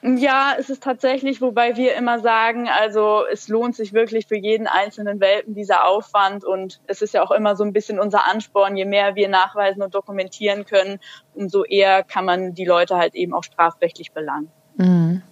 [0.00, 4.68] Ja, es ist tatsächlich, wobei wir immer sagen, also es lohnt sich wirklich für jeden
[4.68, 8.76] einzelnen Welpen dieser Aufwand und es ist ja auch immer so ein bisschen unser Ansporn,
[8.76, 11.00] je mehr wir nachweisen und dokumentieren können,
[11.34, 14.52] umso eher kann man die Leute halt eben auch strafrechtlich belangen.
[14.76, 15.22] Mhm.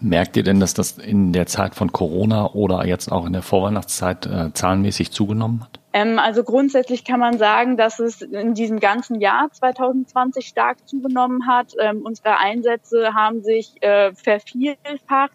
[0.00, 3.42] Merkt ihr denn, dass das in der Zeit von Corona oder jetzt auch in der
[3.42, 5.80] Vorweihnachtszeit äh, zahlenmäßig zugenommen hat?
[5.92, 11.46] Ähm, also grundsätzlich kann man sagen, dass es in diesem ganzen Jahr 2020 stark zugenommen
[11.46, 11.74] hat.
[11.78, 15.32] Ähm, unsere Einsätze haben sich äh, vervielfacht.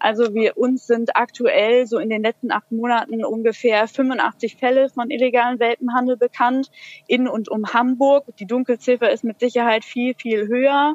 [0.00, 5.10] Also wir uns sind aktuell so in den letzten acht Monaten ungefähr 85 Fälle von
[5.10, 6.70] illegalen Welpenhandel bekannt
[7.06, 8.24] in und um Hamburg.
[8.38, 10.94] Die Dunkelziffer ist mit Sicherheit viel, viel höher.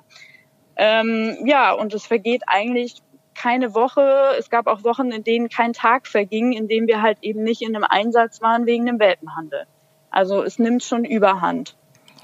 [0.75, 3.01] Ähm, ja, und es vergeht eigentlich
[3.35, 4.35] keine Woche.
[4.39, 7.61] Es gab auch Wochen, in denen kein Tag verging, in dem wir halt eben nicht
[7.61, 9.65] in einem Einsatz waren wegen dem Welpenhandel.
[10.09, 11.75] Also es nimmt schon Überhand.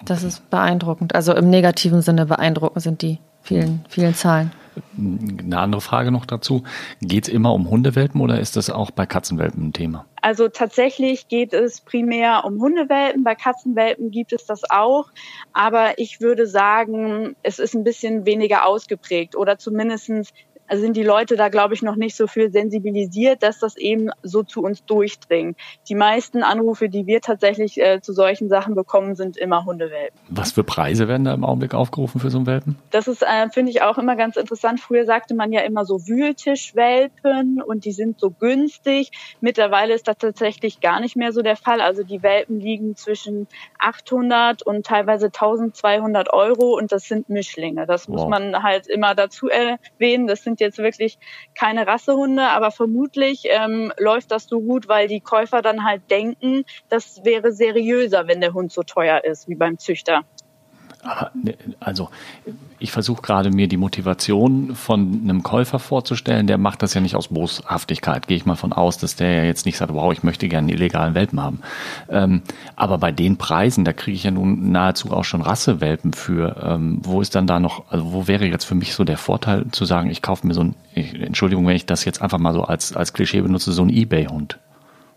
[0.05, 1.15] Das ist beeindruckend.
[1.15, 4.51] Also im negativen Sinne beeindruckend sind die vielen, vielen Zahlen.
[4.95, 6.63] Eine andere Frage noch dazu.
[7.01, 10.05] Geht es immer um Hundewelpen oder ist das auch bei Katzenwelpen ein Thema?
[10.21, 13.23] Also tatsächlich geht es primär um Hundewelpen.
[13.23, 15.09] Bei Katzenwelpen gibt es das auch.
[15.51, 20.11] Aber ich würde sagen, es ist ein bisschen weniger ausgeprägt oder zumindest
[20.77, 24.43] sind die Leute da, glaube ich, noch nicht so viel sensibilisiert, dass das eben so
[24.43, 25.57] zu uns durchdringt.
[25.87, 30.19] Die meisten Anrufe, die wir tatsächlich äh, zu solchen Sachen bekommen, sind immer Hundewelpen.
[30.29, 32.77] Was für Preise werden da im Augenblick aufgerufen für so einen Welpen?
[32.91, 34.79] Das ist, äh, finde ich, auch immer ganz interessant.
[34.79, 39.11] Früher sagte man ja immer so Wühltischwelpen und die sind so günstig.
[39.41, 41.81] Mittlerweile ist das tatsächlich gar nicht mehr so der Fall.
[41.81, 43.47] Also die Welpen liegen zwischen
[43.79, 47.85] 800 und teilweise 1200 Euro und das sind Mischlinge.
[47.85, 48.15] Das wow.
[48.15, 50.27] muss man halt immer dazu erwähnen.
[50.27, 51.17] Das sind jetzt wirklich
[51.55, 56.65] keine Rassehunde, aber vermutlich ähm, läuft das so gut, weil die Käufer dann halt denken,
[56.89, 60.25] das wäre seriöser, wenn der Hund so teuer ist wie beim Züchter.
[61.33, 62.09] Ne, also
[62.77, 67.15] ich versuche gerade mir die Motivation von einem Käufer vorzustellen, der macht das ja nicht
[67.15, 70.23] aus Boshaftigkeit, gehe ich mal von aus, dass der ja jetzt nicht sagt, wow, ich
[70.23, 71.61] möchte gerne einen illegalen Welpen haben.
[72.09, 72.41] Ähm,
[72.75, 76.57] aber bei den Preisen, da kriege ich ja nun nahezu auch schon Rassewelpen für.
[76.61, 79.67] Ähm, wo ist dann da noch, also wo wäre jetzt für mich so der Vorteil
[79.71, 82.63] zu sagen, ich kaufe mir so ein, Entschuldigung, wenn ich das jetzt einfach mal so
[82.63, 84.59] als, als Klischee benutze, so ein Ebay-Hund.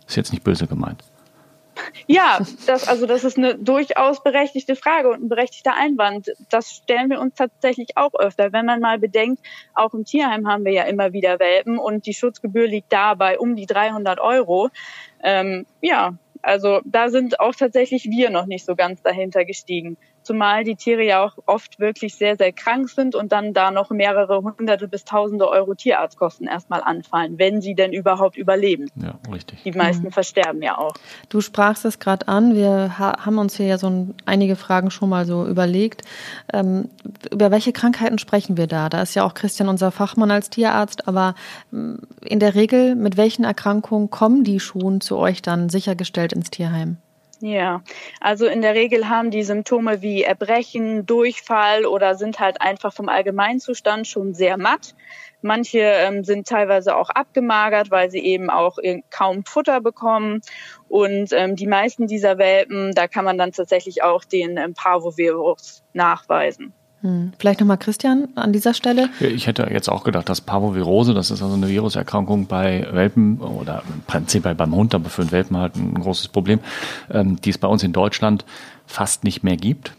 [0.06, 1.02] Ist jetzt nicht böse gemeint.
[2.06, 6.32] Ja, das, also das ist eine durchaus berechtigte Frage und ein berechtigter Einwand.
[6.50, 8.52] Das stellen wir uns tatsächlich auch öfter.
[8.52, 9.42] Wenn man mal bedenkt,
[9.74, 13.56] auch im Tierheim haben wir ja immer wieder Welpen und die Schutzgebühr liegt dabei um
[13.56, 14.68] die 300 Euro.
[15.22, 19.96] Ähm, ja, also da sind auch tatsächlich wir noch nicht so ganz dahinter gestiegen.
[20.22, 23.90] Zumal die Tiere ja auch oft wirklich sehr, sehr krank sind und dann da noch
[23.90, 28.88] mehrere hunderte bis tausende Euro Tierarztkosten erstmal anfallen, wenn sie denn überhaupt überleben.
[28.96, 29.62] Ja, richtig.
[29.64, 30.12] Die meisten mhm.
[30.12, 30.94] versterben ja auch.
[31.28, 32.54] Du sprachst es gerade an.
[32.54, 36.02] Wir haben uns hier ja so ein, einige Fragen schon mal so überlegt.
[36.52, 36.88] Ähm,
[37.30, 38.88] über welche Krankheiten sprechen wir da?
[38.88, 41.34] Da ist ja auch Christian unser Fachmann als Tierarzt, aber
[41.70, 46.50] mm, in der Regel, mit welchen Erkrankungen kommen die Schuhen zu euch dann sichergestellt ins
[46.50, 46.98] Tierheim?
[47.42, 47.82] Ja,
[48.20, 53.08] also in der Regel haben die Symptome wie Erbrechen, Durchfall oder sind halt einfach vom
[53.08, 54.94] Allgemeinzustand schon sehr matt.
[55.40, 58.78] Manche ähm, sind teilweise auch abgemagert, weil sie eben auch
[59.10, 60.40] kaum Futter bekommen.
[60.88, 65.82] Und ähm, die meisten dieser Welpen, da kann man dann tatsächlich auch den ähm, Parvovirus
[65.94, 66.72] nachweisen.
[67.02, 67.32] Hm.
[67.38, 69.08] Vielleicht nochmal Christian an dieser Stelle.
[69.20, 73.82] Ich hätte jetzt auch gedacht, dass Parvovirose, das ist also eine Viruserkrankung bei Welpen oder
[73.92, 76.60] im Prinzip beim Hund, aber für den Welpen halt ein großes Problem,
[77.10, 78.44] ähm, die es bei uns in Deutschland
[78.86, 79.92] fast nicht mehr gibt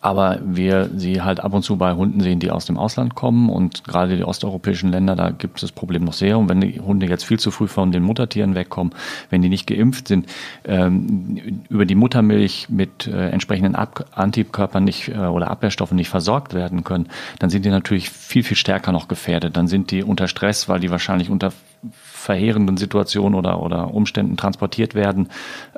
[0.00, 3.48] aber wir sie halt ab und zu bei Hunden sehen, die aus dem Ausland kommen
[3.48, 6.38] und gerade die osteuropäischen Länder, da gibt es das Problem noch sehr.
[6.38, 8.94] Und wenn die Hunde jetzt viel zu früh von den Muttertieren wegkommen,
[9.30, 10.26] wenn die nicht geimpft sind,
[10.64, 16.54] ähm, über die Muttermilch mit äh, entsprechenden Ab Antikörpern nicht äh, oder Abwehrstoffen nicht versorgt
[16.54, 19.56] werden können, dann sind die natürlich viel, viel stärker noch gefährdet.
[19.56, 21.52] Dann sind die unter Stress, weil die wahrscheinlich unter
[21.92, 25.28] verheerenden Situationen oder, oder Umständen transportiert werden.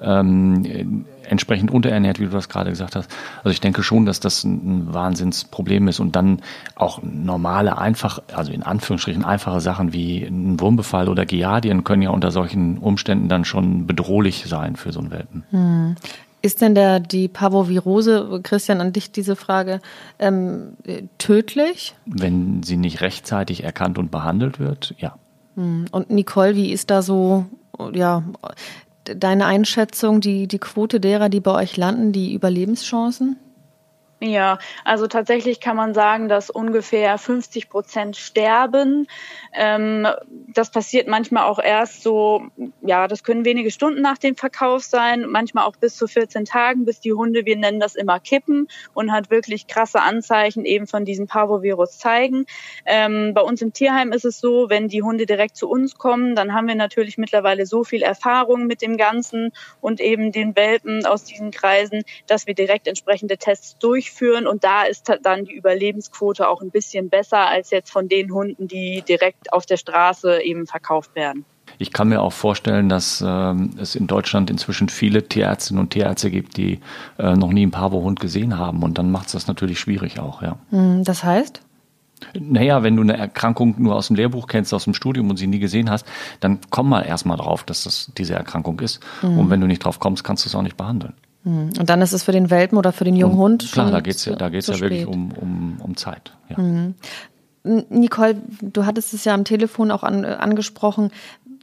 [0.01, 3.11] Ähm, entsprechend unterernährt, wie du das gerade gesagt hast.
[3.39, 6.41] Also ich denke schon, dass das ein Wahnsinnsproblem ist und dann
[6.75, 12.11] auch normale, einfach, also in Anführungsstrichen einfache Sachen wie ein Wurmbefall oder Giardien können ja
[12.11, 15.45] unter solchen Umständen dann schon bedrohlich sein für so einen Welpen.
[15.51, 15.97] Hm.
[16.41, 19.81] Ist denn der, die Parvovirose, Christian, an dich diese Frage,
[20.21, 20.77] ähm,
[21.19, 21.97] tödlich?
[22.07, 25.17] Wenn sie nicht rechtzeitig erkannt und behandelt wird, ja.
[25.59, 25.87] Hm.
[25.91, 27.45] Und Nicole, wie ist da so,
[27.93, 28.23] ja,
[29.05, 33.37] deine Einschätzung, die, die Quote derer, die bei euch landen, die Überlebenschancen?
[34.21, 39.07] Ja, also tatsächlich kann man sagen, dass ungefähr 50 Prozent sterben.
[39.55, 40.09] Ähm,
[40.49, 42.43] das passiert manchmal auch erst so,
[42.83, 46.85] ja, das können wenige Stunden nach dem Verkauf sein, manchmal auch bis zu 14 Tagen,
[46.85, 51.05] bis die Hunde, wir nennen das immer kippen und hat wirklich krasse Anzeichen eben von
[51.05, 52.45] diesem Parvovirus zeigen.
[52.87, 56.35] Ähm, bei uns im Tierheim ist es so, wenn die Hunde direkt zu uns kommen,
[56.35, 61.07] dann haben wir natürlich mittlerweile so viel Erfahrung mit dem Ganzen und eben den Welpen
[61.07, 65.55] aus diesen Kreisen, dass wir direkt entsprechende Tests durchführen durchführen und da ist dann die
[65.55, 70.43] Überlebensquote auch ein bisschen besser als jetzt von den Hunden, die direkt auf der Straße
[70.43, 71.45] eben verkauft werden.
[71.79, 76.31] Ich kann mir auch vorstellen, dass ähm, es in Deutschland inzwischen viele Tierärztinnen und Tierärzte
[76.31, 76.81] gibt, die
[77.19, 78.83] äh, noch nie einen Pavo-Hund gesehen haben.
[78.83, 80.57] Und dann macht es das natürlich schwierig auch, ja.
[80.71, 81.61] Hm, das heißt?
[82.37, 85.47] Naja, wenn du eine Erkrankung nur aus dem Lehrbuch kennst, aus dem Studium und sie
[85.47, 86.05] nie gesehen hast,
[86.41, 89.01] dann komm mal erstmal drauf, dass das diese Erkrankung ist.
[89.23, 89.39] Mhm.
[89.39, 91.13] Und wenn du nicht drauf kommst, kannst du es auch nicht behandeln.
[91.45, 94.01] Und dann ist es für den Welpen oder für den jungen und Hund Klar, da
[94.01, 96.37] geht es ja, da geht's ja wirklich um, um, um Zeit.
[96.49, 96.59] Ja.
[96.61, 96.95] Mhm.
[97.63, 101.11] Nicole, du hattest es ja am Telefon auch an, angesprochen.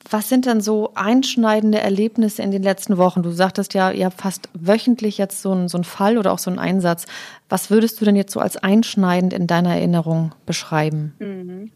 [0.09, 3.23] Was sind denn so einschneidende Erlebnisse in den letzten Wochen?
[3.23, 6.37] Du sagtest ja, ihr habt fast wöchentlich jetzt so einen, so einen Fall oder auch
[6.37, 7.05] so einen Einsatz.
[7.49, 11.15] Was würdest du denn jetzt so als einschneidend in deiner Erinnerung beschreiben?
[11.17, 11.71] Mhm.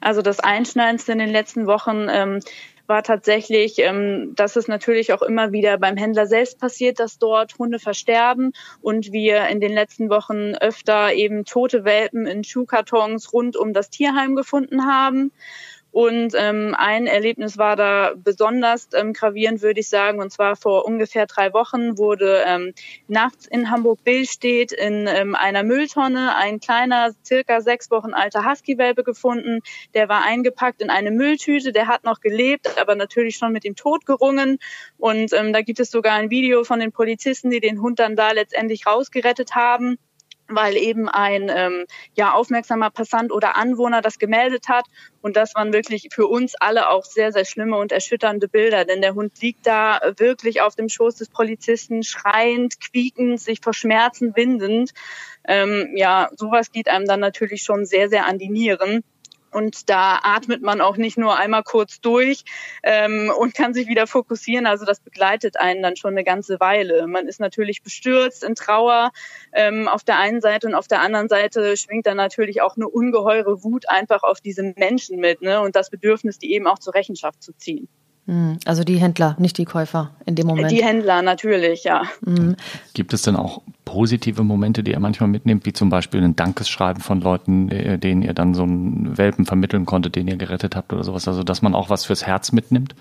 [0.00, 2.40] Also das Einschneidendste in den letzten Wochen ähm,
[2.86, 7.58] war tatsächlich, ähm, dass es natürlich auch immer wieder beim Händler selbst passiert, dass dort
[7.58, 13.56] Hunde versterben und wir in den letzten Wochen öfter eben tote Welpen in Schuhkartons rund
[13.56, 15.32] um das Tierheim gefunden haben.
[15.94, 20.18] Und ähm, ein Erlebnis war da besonders ähm, gravierend, würde ich sagen.
[20.18, 22.74] Und zwar vor ungefähr drei Wochen wurde ähm,
[23.06, 29.60] nachts in Hamburg-Billstedt in ähm, einer Mülltonne ein kleiner, circa sechs Wochen alter Husky-Welpe gefunden.
[29.94, 31.70] Der war eingepackt in eine Mülltüte.
[31.70, 34.58] Der hat noch gelebt, aber natürlich schon mit dem Tod gerungen.
[34.98, 38.16] Und ähm, da gibt es sogar ein Video von den Polizisten, die den Hund dann
[38.16, 39.98] da letztendlich rausgerettet haben
[40.48, 44.84] weil eben ein ähm, ja aufmerksamer Passant oder Anwohner das gemeldet hat
[45.22, 49.00] und das waren wirklich für uns alle auch sehr sehr schlimme und erschütternde Bilder, denn
[49.00, 54.36] der Hund liegt da wirklich auf dem Schoß des Polizisten schreiend, quiekend, sich vor Schmerzen
[54.36, 54.92] windend.
[55.46, 59.02] Ähm, ja, sowas geht einem dann natürlich schon sehr sehr an die Nieren.
[59.54, 62.44] Und da atmet man auch nicht nur einmal kurz durch
[62.82, 64.66] ähm, und kann sich wieder fokussieren.
[64.66, 67.06] Also das begleitet einen dann schon eine ganze Weile.
[67.06, 69.12] Man ist natürlich bestürzt, in Trauer
[69.52, 72.88] ähm, auf der einen Seite und auf der anderen Seite schwingt dann natürlich auch eine
[72.88, 75.60] ungeheure Wut einfach auf diese Menschen mit ne?
[75.60, 77.88] und das Bedürfnis, die eben auch zur Rechenschaft zu ziehen.
[78.26, 80.70] Hm, also die Händler, nicht die Käufer in dem Moment.
[80.70, 82.04] Die Händler natürlich, ja.
[82.24, 82.56] Mhm.
[82.94, 87.02] Gibt es denn auch positive Momente, die ihr manchmal mitnehmt, wie zum Beispiel ein Dankesschreiben
[87.02, 90.92] von Leuten, äh, denen ihr dann so einen Welpen vermitteln konntet, den ihr gerettet habt
[90.92, 91.28] oder sowas?
[91.28, 92.94] Also dass man auch was fürs Herz mitnimmt?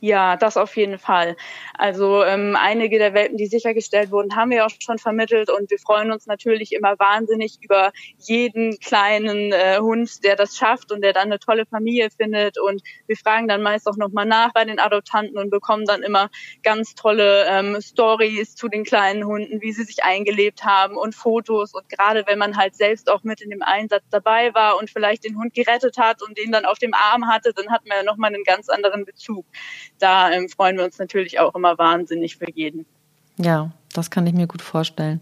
[0.00, 1.36] Ja, das auf jeden Fall.
[1.74, 5.78] Also ähm, einige der Welpen, die sichergestellt wurden, haben wir auch schon vermittelt und wir
[5.78, 11.12] freuen uns natürlich immer wahnsinnig über jeden kleinen äh, Hund, der das schafft und der
[11.12, 14.78] dann eine tolle Familie findet und wir fragen dann meist auch nochmal nach bei den
[14.78, 16.30] Adoptanten und bekommen dann immer
[16.62, 21.74] ganz tolle ähm, Stories zu den kleinen Hunden, wie sie sich eingelebt haben und Fotos
[21.74, 25.24] und gerade wenn man halt selbst auch mit in dem Einsatz dabei war und vielleicht
[25.24, 28.02] den Hund gerettet hat und den dann auf dem Arm hatte, dann hat man ja
[28.04, 29.46] nochmal einen ganz anderen Bezug
[29.98, 32.86] da ähm, freuen wir uns natürlich auch immer wahnsinnig für jeden.
[33.36, 35.20] Ja, das kann ich mir gut vorstellen.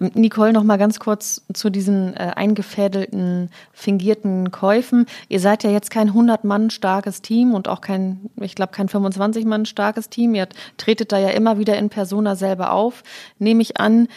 [0.00, 5.06] Ähm, Nicole, noch mal ganz kurz zu diesen äh, eingefädelten, fingierten Käufen.
[5.28, 8.88] Ihr seid ja jetzt kein 100 Mann starkes Team und auch kein, ich glaube, kein
[8.88, 10.34] 25 Mann starkes Team.
[10.34, 13.02] Ihr tretet da ja immer wieder in Persona selber auf.
[13.38, 14.08] Nehme ich an,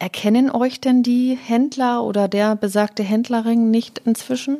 [0.00, 4.58] Erkennen euch denn die Händler oder der besagte Händlerring nicht inzwischen?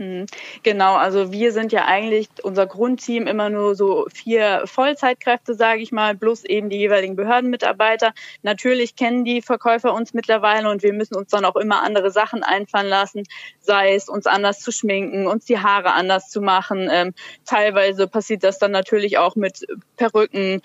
[0.00, 0.24] Hm,
[0.62, 5.92] genau, also wir sind ja eigentlich unser Grundteam immer nur so vier Vollzeitkräfte, sage ich
[5.92, 8.14] mal, plus eben die jeweiligen Behördenmitarbeiter.
[8.42, 12.42] Natürlich kennen die Verkäufer uns mittlerweile und wir müssen uns dann auch immer andere Sachen
[12.42, 13.24] einfallen lassen,
[13.60, 16.88] sei es uns anders zu schminken, uns die Haare anders zu machen.
[16.90, 17.12] Ähm,
[17.44, 19.66] teilweise passiert das dann natürlich auch mit
[19.98, 20.62] Perücken,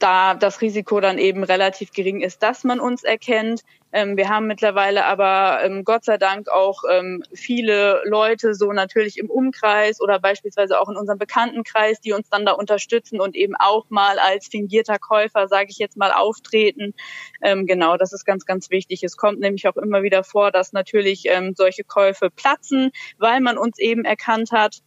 [0.00, 3.62] da das Risiko dann eben relativ gering ist, dass man uns erkennt.
[3.92, 9.18] Ähm, wir haben mittlerweile aber ähm, Gott sei Dank auch ähm, viele Leute so natürlich
[9.18, 13.54] im Umkreis oder beispielsweise auch in unserem Bekanntenkreis, die uns dann da unterstützen und eben
[13.56, 16.94] auch mal als fingierter Käufer, sage ich jetzt mal, auftreten.
[17.42, 19.02] Ähm, genau, das ist ganz, ganz wichtig.
[19.02, 23.58] Es kommt nämlich auch immer wieder vor, dass natürlich ähm, solche Käufe platzen, weil man
[23.58, 24.78] uns eben erkannt hat.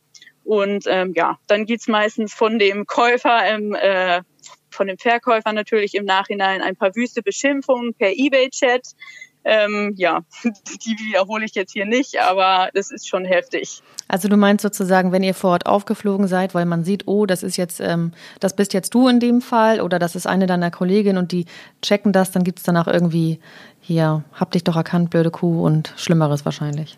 [0.46, 4.22] Und ähm, ja, dann geht's meistens von dem Käufer im äh,
[4.74, 8.94] von dem Verkäufer natürlich im Nachhinein ein paar wüste Beschimpfungen per E-Mail-Chat.
[9.46, 13.82] Ähm, ja, die wiederhole ich jetzt hier nicht, aber das ist schon heftig.
[14.08, 17.44] Also du meinst sozusagen, wenn ihr vor Ort aufgeflogen seid, weil man sieht, oh, das
[17.44, 20.72] ist jetzt, ähm, das bist jetzt du in dem Fall oder das ist eine deiner
[20.72, 21.46] Kolleginnen und die
[21.82, 23.40] checken das, dann gibt es danach irgendwie
[23.82, 26.98] hier, hab dich doch erkannt, blöde Kuh und Schlimmeres wahrscheinlich.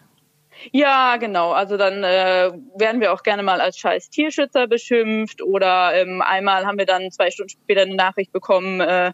[0.71, 1.51] Ja, genau.
[1.51, 6.65] Also dann äh, werden wir auch gerne mal als scheiß Tierschützer beschimpft oder ähm, einmal
[6.65, 9.13] haben wir dann zwei Stunden später eine Nachricht bekommen, äh,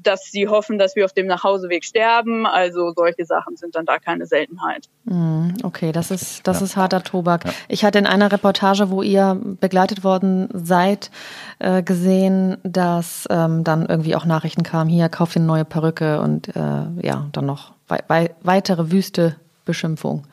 [0.00, 2.46] dass sie hoffen, dass wir auf dem Nachhauseweg sterben.
[2.46, 4.88] Also solche Sachen sind dann da keine Seltenheit.
[5.04, 6.66] Mm, okay, das ist das ja.
[6.66, 7.44] ist harter Tobak.
[7.44, 7.52] Ja.
[7.68, 11.10] Ich hatte in einer Reportage, wo ihr begleitet worden seid,
[11.58, 16.20] äh, gesehen, dass ähm, dann irgendwie auch Nachrichten kamen: Hier kauft ihr eine neue Perücke
[16.20, 16.60] und äh,
[17.02, 20.26] ja, dann noch wei wei weitere wüste Beschimpfung.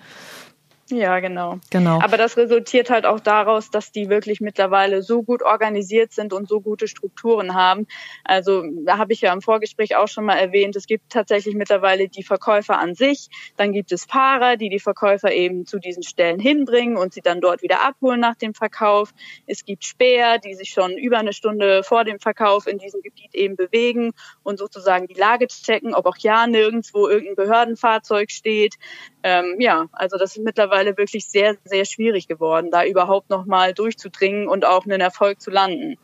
[0.91, 1.59] Ja, genau.
[1.69, 2.01] genau.
[2.01, 6.47] Aber das resultiert halt auch daraus, dass die wirklich mittlerweile so gut organisiert sind und
[6.47, 7.87] so gute Strukturen haben.
[8.23, 12.09] Also da habe ich ja im Vorgespräch auch schon mal erwähnt, es gibt tatsächlich mittlerweile
[12.09, 16.39] die Verkäufer an sich, dann gibt es Fahrer, die die Verkäufer eben zu diesen Stellen
[16.39, 19.13] hinbringen und sie dann dort wieder abholen nach dem Verkauf.
[19.47, 23.33] Es gibt Späher, die sich schon über eine Stunde vor dem Verkauf in diesem Gebiet
[23.33, 24.11] eben bewegen
[24.43, 28.75] und sozusagen die Lage checken, ob auch ja nirgendwo irgendein Behördenfahrzeug steht.
[29.23, 33.73] Ähm, ja, also das ist mittlerweile wirklich sehr, sehr schwierig geworden, da überhaupt noch mal
[33.73, 35.97] durchzudringen und auch einen Erfolg zu landen.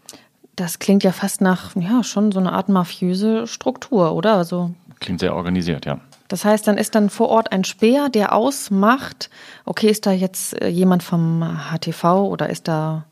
[0.55, 4.35] Das klingt ja fast nach, ja, schon so eine Art mafiöse Struktur, oder?
[4.35, 5.99] Also klingt sehr organisiert, ja.
[6.27, 9.29] Das heißt, dann ist dann vor Ort ein Speer, der ausmacht,
[9.65, 13.05] okay, ist da jetzt äh, jemand vom HTV oder ist da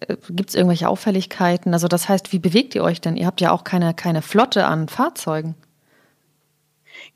[0.00, 1.72] äh, Gibt es irgendwelche Auffälligkeiten?
[1.72, 3.16] Also das heißt, wie bewegt ihr euch denn?
[3.16, 5.54] Ihr habt ja auch keine, keine Flotte an Fahrzeugen.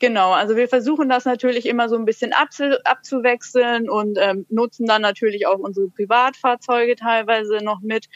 [0.01, 4.87] Genau, also wir versuchen das natürlich immer so ein bisschen abzu abzuwechseln und ähm, nutzen
[4.87, 8.07] dann natürlich auch unsere Privatfahrzeuge teilweise noch mit,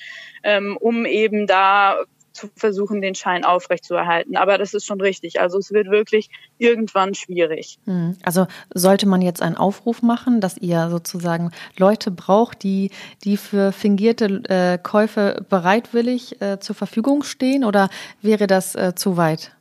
[0.42, 1.97] ähm, um eben da
[2.33, 4.37] zu versuchen, den Schein aufrechtzuerhalten.
[4.37, 5.40] Aber das ist schon richtig.
[5.40, 7.79] Also es wird wirklich irgendwann schwierig.
[7.85, 8.16] Hm.
[8.25, 12.90] Also sollte man jetzt einen Aufruf machen, dass ihr sozusagen Leute braucht, die,
[13.25, 17.88] die für fingierte äh, Käufe bereitwillig äh, zur Verfügung stehen oder
[18.20, 19.53] wäre das äh, zu weit?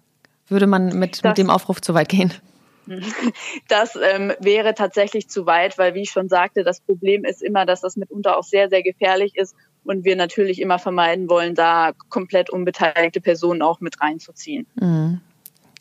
[0.48, 2.34] Würde man mit, mit dem Aufruf zu weit gehen?
[3.68, 7.66] Das ähm, wäre tatsächlich zu weit, weil, wie ich schon sagte, das Problem ist immer,
[7.66, 11.92] dass das mitunter auch sehr, sehr gefährlich ist und wir natürlich immer vermeiden wollen, da
[12.10, 14.68] komplett unbeteiligte Personen auch mit reinzuziehen.
[14.76, 15.22] Mhm.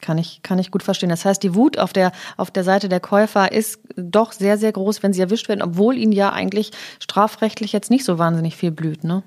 [0.00, 1.10] Kann ich, kann ich gut verstehen.
[1.10, 4.72] Das heißt, die Wut auf der, auf der Seite der Käufer ist doch sehr, sehr
[4.72, 8.72] groß, wenn sie erwischt werden, obwohl ihnen ja eigentlich strafrechtlich jetzt nicht so wahnsinnig viel
[8.72, 9.22] blüht, ne?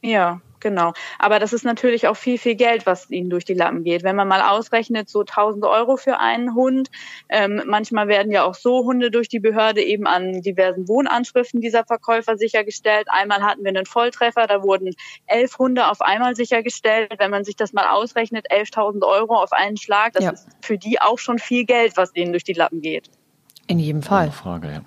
[0.00, 0.92] Ja, Genau.
[1.18, 4.02] Aber das ist natürlich auch viel, viel Geld, was ihnen durch die Lappen geht.
[4.02, 6.90] Wenn man mal ausrechnet, so 1000 Euro für einen Hund.
[7.28, 11.84] Ähm, manchmal werden ja auch so Hunde durch die Behörde eben an diversen Wohnanschriften dieser
[11.84, 13.08] Verkäufer sichergestellt.
[13.10, 14.94] Einmal hatten wir einen Volltreffer, da wurden
[15.26, 17.12] elf Hunde auf einmal sichergestellt.
[17.18, 20.30] Wenn man sich das mal ausrechnet, 11.000 Euro auf einen Schlag, das ja.
[20.30, 23.10] ist für die auch schon viel Geld, was denen durch die Lappen geht.
[23.66, 24.30] In jedem Fall.
[24.30, 24.82] Frage, ja.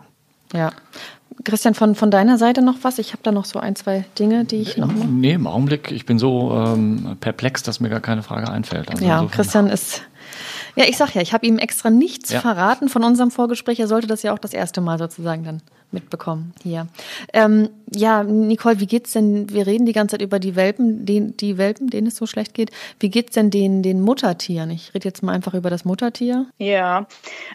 [0.54, 0.72] Ja.
[1.44, 3.00] Christian, von, von deiner Seite noch was?
[3.00, 4.92] Ich habe da noch so ein, zwei Dinge, die ich noch.
[4.92, 8.90] Nee, im Augenblick, ich bin so ähm, perplex, dass mir gar keine Frage einfällt.
[8.90, 10.04] Also ja, Christian ist.
[10.76, 12.40] Ja, ich sag ja, ich habe ihm extra nichts ja.
[12.40, 13.80] verraten von unserem Vorgespräch.
[13.80, 15.62] Er sollte das ja auch das erste Mal sozusagen dann
[15.94, 16.88] mitbekommen hier.
[17.34, 19.50] Ähm, ja, Nicole, wie geht's denn?
[19.50, 22.54] Wir reden die ganze Zeit über die Welpen, den, die Welpen, denen es so schlecht
[22.54, 22.72] geht.
[23.02, 24.70] Wie geht's denn den, den Muttertieren?
[24.70, 26.46] Ich rede jetzt mal einfach über das Muttertier.
[26.58, 27.06] Ja,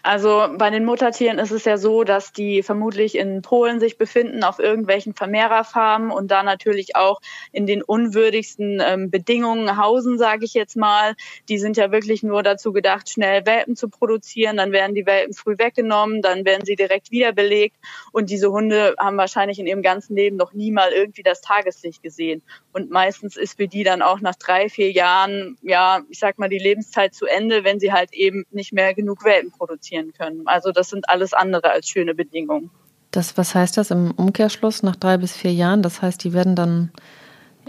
[0.03, 4.45] also bei den Muttertieren ist es ja so, dass die vermutlich in Polen sich befinden
[4.45, 10.53] auf irgendwelchen Vermehrerfarmen und da natürlich auch in den unwürdigsten ähm, Bedingungen hausen, sage ich
[10.53, 11.15] jetzt mal.
[11.49, 14.59] Die sind ja wirklich nur dazu gedacht, schnell Welpen zu produzieren.
[14.59, 17.77] Dann werden die Welpen früh weggenommen, dann werden sie direkt wiederbelegt
[18.13, 21.43] und Und diese Hunde haben wahrscheinlich in ihrem ganzen Leben noch nie mal irgendwie das
[21.43, 22.43] Tageslicht gesehen.
[22.73, 26.49] Und meistens ist für die dann auch nach drei, vier Jahren, ja, ich sag mal,
[26.49, 30.43] die Lebenszeit zu Ende, wenn sie halt eben nicht mehr genug Welpen produzieren können.
[30.47, 32.73] Also das sind alles andere als schöne Bedingungen.
[33.13, 35.83] Das, was heißt das im Umkehrschluss nach drei bis vier Jahren?
[35.83, 36.91] Das heißt, die werden dann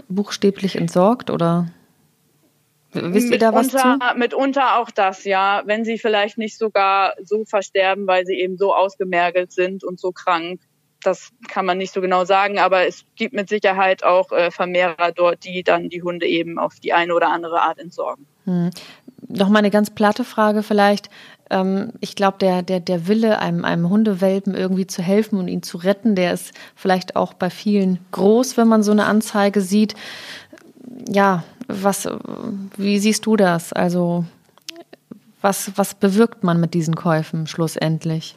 [0.08, 1.68] buchstäblich entsorgt oder?
[2.92, 3.98] Wisst ihr da was zu?
[4.16, 5.62] Mitunter auch das, ja.
[5.66, 10.12] Wenn sie vielleicht nicht sogar so versterben, weil sie eben so ausgemergelt sind und so
[10.12, 10.60] krank.
[11.02, 15.12] Das kann man nicht so genau sagen, aber es gibt mit Sicherheit auch äh, Vermehrer
[15.14, 18.26] dort, die dann die Hunde eben auf die eine oder andere Art entsorgen.
[18.44, 18.70] Hm.
[19.28, 21.08] Noch mal eine ganz platte Frage vielleicht.
[21.50, 25.62] Ähm, ich glaube, der, der, der Wille, einem, einem Hundewelpen irgendwie zu helfen und ihn
[25.62, 29.94] zu retten, der ist vielleicht auch bei vielen groß, wenn man so eine Anzeige sieht.
[31.08, 32.08] Ja, was,
[32.76, 33.72] wie siehst du das?
[33.72, 34.24] Also,
[35.40, 38.36] was, was bewirkt man mit diesen Käufen schlussendlich?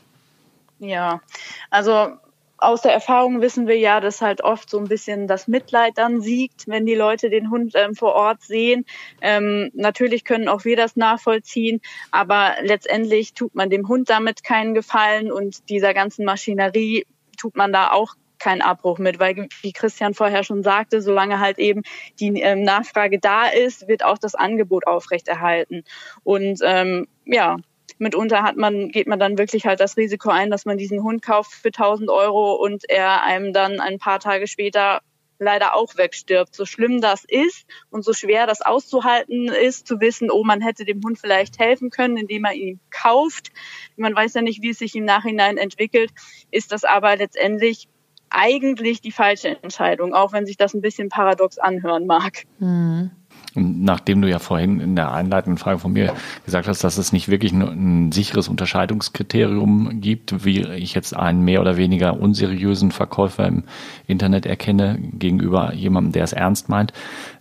[0.80, 1.22] Ja,
[1.70, 2.18] also
[2.62, 6.22] aus der Erfahrung wissen wir ja, dass halt oft so ein bisschen das Mitleid dann
[6.22, 8.86] siegt, wenn die Leute den Hund ähm, vor Ort sehen.
[9.20, 11.82] Ähm, natürlich können auch wir das nachvollziehen,
[12.12, 17.06] aber letztendlich tut man dem Hund damit keinen Gefallen und dieser ganzen Maschinerie
[17.38, 21.60] tut man da auch keinen Abbruch mit, weil wie Christian vorher schon sagte, solange halt
[21.60, 21.84] eben
[22.20, 25.84] die ähm, Nachfrage da ist, wird auch das Angebot aufrechterhalten.
[26.24, 27.58] Und ähm, ja,
[28.00, 31.22] mitunter hat man, geht man dann wirklich halt das Risiko ein, dass man diesen Hund
[31.22, 35.02] kauft für 1000 Euro und er einem dann ein paar Tage später
[35.38, 36.56] leider auch wegstirbt.
[36.56, 40.86] So schlimm das ist und so schwer das auszuhalten ist, zu wissen, oh, man hätte
[40.86, 43.52] dem Hund vielleicht helfen können, indem man ihn kauft.
[43.98, 46.12] Man weiß ja nicht, wie es sich im Nachhinein entwickelt,
[46.52, 47.88] ist das aber letztendlich
[48.32, 52.44] eigentlich die falsche Entscheidung, auch wenn sich das ein bisschen paradox anhören mag.
[52.60, 53.12] Mhm.
[53.54, 56.14] Nachdem du ja vorhin in der einleitenden Frage von mir
[56.46, 57.62] gesagt hast, dass es nicht wirklich ein,
[58.08, 63.64] ein sicheres Unterscheidungskriterium gibt, wie ich jetzt einen mehr oder weniger unseriösen Verkäufer im
[64.08, 66.94] Internet erkenne gegenüber jemandem, der es ernst meint,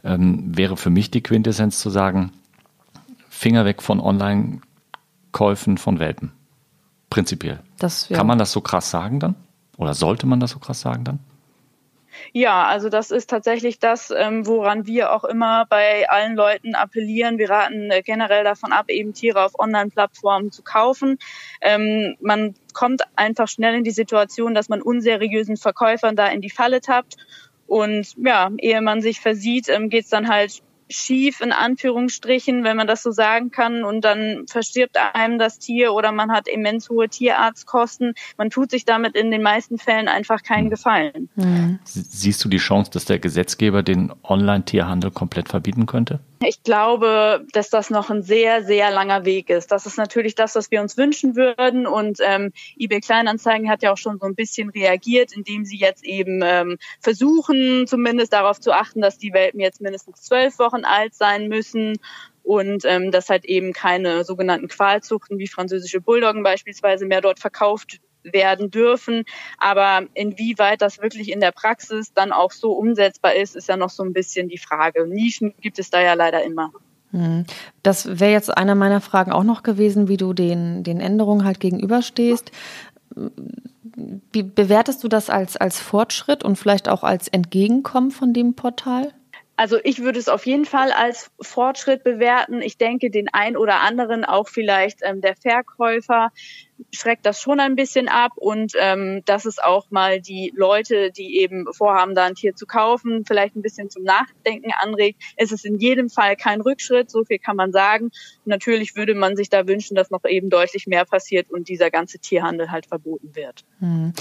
[0.02, 2.32] ähm, wäre für mich die Quintessenz zu sagen,
[3.28, 6.32] Finger weg von Online-Käufen von Welpen.
[7.08, 7.60] Prinzipiell.
[7.78, 8.16] Das, ja.
[8.16, 9.36] Kann man das so krass sagen dann?
[9.80, 11.18] Oder sollte man das so krass sagen dann?
[12.32, 17.38] Ja, also das ist tatsächlich das, ähm, woran wir auch immer bei allen Leuten appellieren.
[17.38, 21.18] Wir raten äh, generell davon ab, eben Tiere auf Online-Plattformen zu kaufen.
[21.62, 26.50] Ähm, man kommt einfach schnell in die Situation, dass man unseriösen Verkäufern da in die
[26.50, 27.16] Falle tappt.
[27.66, 32.86] Und ja, ehe man sich versieht, ähm, geht's dann halt schief in Anführungsstrichen, wenn man
[32.86, 37.08] das so sagen kann, und dann verstirbt einem das Tier oder man hat immens hohe
[37.08, 38.14] Tierarztkosten.
[38.36, 40.70] Man tut sich damit in den meisten Fällen einfach keinen hm.
[40.70, 41.28] Gefallen.
[41.36, 41.78] Mhm.
[41.84, 46.20] Siehst du die Chance, dass der Gesetzgeber den Online-Tierhandel komplett verbieten könnte?
[46.42, 49.70] Ich glaube, dass das noch ein sehr, sehr langer Weg ist.
[49.70, 51.86] Das ist natürlich das, was wir uns wünschen würden.
[51.86, 56.02] Und ähm, eBay Kleinanzeigen hat ja auch schon so ein bisschen reagiert, indem sie jetzt
[56.02, 61.14] eben ähm, versuchen, zumindest darauf zu achten, dass die Welpen jetzt mindestens zwölf Wochen alt
[61.14, 61.98] sein müssen
[62.42, 68.00] und ähm, dass halt eben keine sogenannten Qualzuchten wie französische Bulldoggen beispielsweise mehr dort verkauft
[68.22, 69.24] werden dürfen.
[69.58, 73.90] Aber inwieweit das wirklich in der Praxis dann auch so umsetzbar ist, ist ja noch
[73.90, 75.06] so ein bisschen die Frage.
[75.06, 76.72] Nischen gibt es da ja leider immer.
[77.12, 77.44] Hm.
[77.82, 81.60] Das wäre jetzt eine meiner Fragen auch noch gewesen, wie du den, den Änderungen halt
[81.60, 82.52] gegenüberstehst.
[84.32, 89.12] Wie bewertest du das als, als Fortschritt und vielleicht auch als Entgegenkommen von dem Portal?
[89.60, 92.62] Also ich würde es auf jeden Fall als Fortschritt bewerten.
[92.62, 96.32] Ich denke, den ein oder anderen, auch vielleicht ähm, der Verkäufer,
[96.94, 101.40] schreckt das schon ein bisschen ab und ähm, dass es auch mal die Leute, die
[101.40, 105.22] eben vorhaben, da ein Tier zu kaufen, vielleicht ein bisschen zum Nachdenken anregt.
[105.36, 108.12] Es ist in jedem Fall kein Rückschritt, so viel kann man sagen.
[108.46, 112.18] Natürlich würde man sich da wünschen, dass noch eben deutlich mehr passiert und dieser ganze
[112.18, 113.66] Tierhandel halt verboten wird.
[113.80, 114.14] Hm.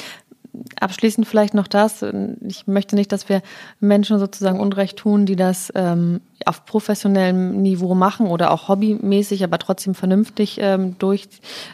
[0.80, 2.04] Abschließend vielleicht noch das.
[2.42, 3.42] Ich möchte nicht, dass wir
[3.80, 9.60] Menschen sozusagen Unrecht tun, die das ähm, auf professionellem Niveau machen oder auch hobbymäßig, aber
[9.60, 11.28] trotzdem vernünftig ähm, durch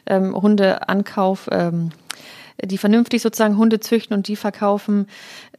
[0.06, 1.92] ähm, Hundeankauf, ähm,
[2.64, 5.08] die vernünftig sozusagen Hunde züchten und die verkaufen.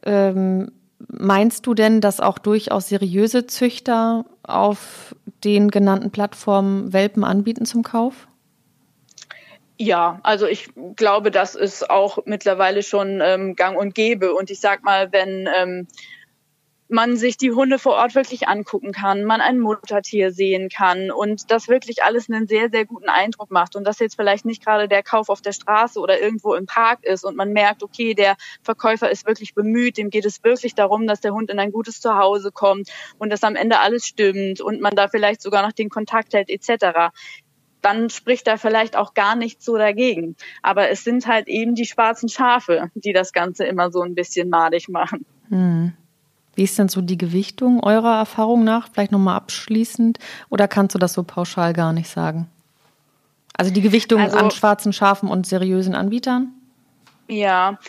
[0.03, 0.71] Ähm,
[1.07, 7.83] meinst du denn, dass auch durchaus seriöse Züchter auf den genannten Plattformen Welpen anbieten zum
[7.83, 8.27] Kauf?
[9.79, 14.33] Ja, also ich glaube, das ist auch mittlerweile schon ähm, gang und gäbe.
[14.33, 15.87] Und ich sag mal, wenn ähm,
[16.89, 21.51] man sich die Hunde vor Ort wirklich angucken kann, man ein Muttertier sehen kann und
[21.51, 24.87] das wirklich alles einen sehr, sehr guten Eindruck macht und das jetzt vielleicht nicht gerade
[24.87, 28.37] der Kauf auf der Straße oder irgendwo im Park ist und man merkt, okay, der
[28.63, 31.99] Verkäufer ist wirklich bemüht, dem geht es wirklich darum, dass der Hund in ein gutes
[31.99, 35.89] Zuhause kommt und dass am Ende alles stimmt und man da vielleicht sogar noch den
[35.89, 37.11] Kontakt hält etc
[37.87, 40.35] dann spricht da vielleicht auch gar nichts so dagegen.
[40.61, 44.49] Aber es sind halt eben die schwarzen Schafe, die das Ganze immer so ein bisschen
[44.49, 45.25] madig machen.
[45.49, 45.93] Hm.
[46.55, 48.89] Wie ist denn so die Gewichtung eurer Erfahrung nach?
[48.91, 50.19] Vielleicht nochmal abschließend.
[50.49, 52.47] Oder kannst du das so pauschal gar nicht sagen?
[53.53, 56.51] Also die Gewichtung also, an schwarzen Schafen und seriösen Anbietern?
[57.29, 57.79] Ja,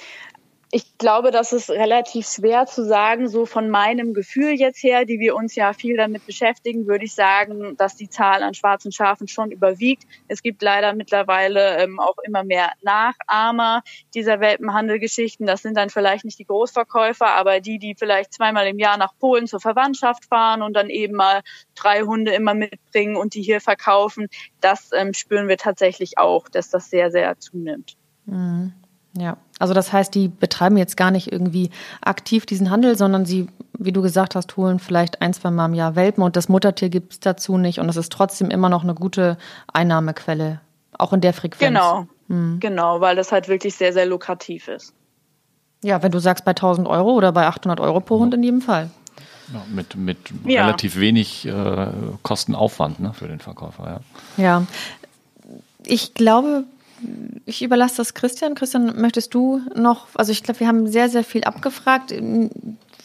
[0.71, 3.29] ich glaube, das ist relativ schwer zu sagen.
[3.29, 7.15] So von meinem Gefühl jetzt her, die wir uns ja viel damit beschäftigen, würde ich
[7.15, 10.05] sagen, dass die Zahl an schwarzen Schafen schon überwiegt.
[10.27, 13.83] Es gibt leider mittlerweile ähm, auch immer mehr Nachahmer
[14.15, 15.47] dieser Welpenhandelgeschichten.
[15.47, 19.17] Das sind dann vielleicht nicht die Großverkäufer, aber die, die vielleicht zweimal im Jahr nach
[19.19, 21.41] Polen zur Verwandtschaft fahren und dann eben mal
[21.77, 24.29] drei Hunde immer mitbringen und die hier verkaufen.
[24.61, 27.97] Das ähm, spüren wir tatsächlich auch, dass das sehr, sehr zunimmt.
[28.27, 28.75] Mhm.
[29.17, 33.49] Ja, also das heißt, die betreiben jetzt gar nicht irgendwie aktiv diesen Handel, sondern sie,
[33.79, 36.89] wie du gesagt hast, holen vielleicht ein, zwei Mal im Jahr Welpen und das Muttertier
[36.89, 39.39] gibt es dazu nicht und es ist trotzdem immer noch eine gute
[39.73, 40.61] Einnahmequelle,
[40.97, 41.61] auch in der Frequenz.
[41.61, 42.61] Genau, hm.
[42.61, 44.93] genau, weil das halt wirklich sehr, sehr lukrativ ist.
[45.83, 48.61] Ja, wenn du sagst bei 1000 Euro oder bei 800 Euro pro Hund in jedem
[48.61, 48.91] Fall.
[49.53, 50.65] Ja, mit mit ja.
[50.65, 51.87] relativ wenig äh,
[52.23, 54.03] Kostenaufwand ne, für den Verkäufer.
[54.37, 54.45] Ja.
[54.45, 54.67] ja,
[55.85, 56.65] ich glaube,
[57.47, 58.55] ich überlasse das Christian.
[58.55, 62.13] Christian, möchtest du noch, also ich glaube, wir haben sehr, sehr viel abgefragt.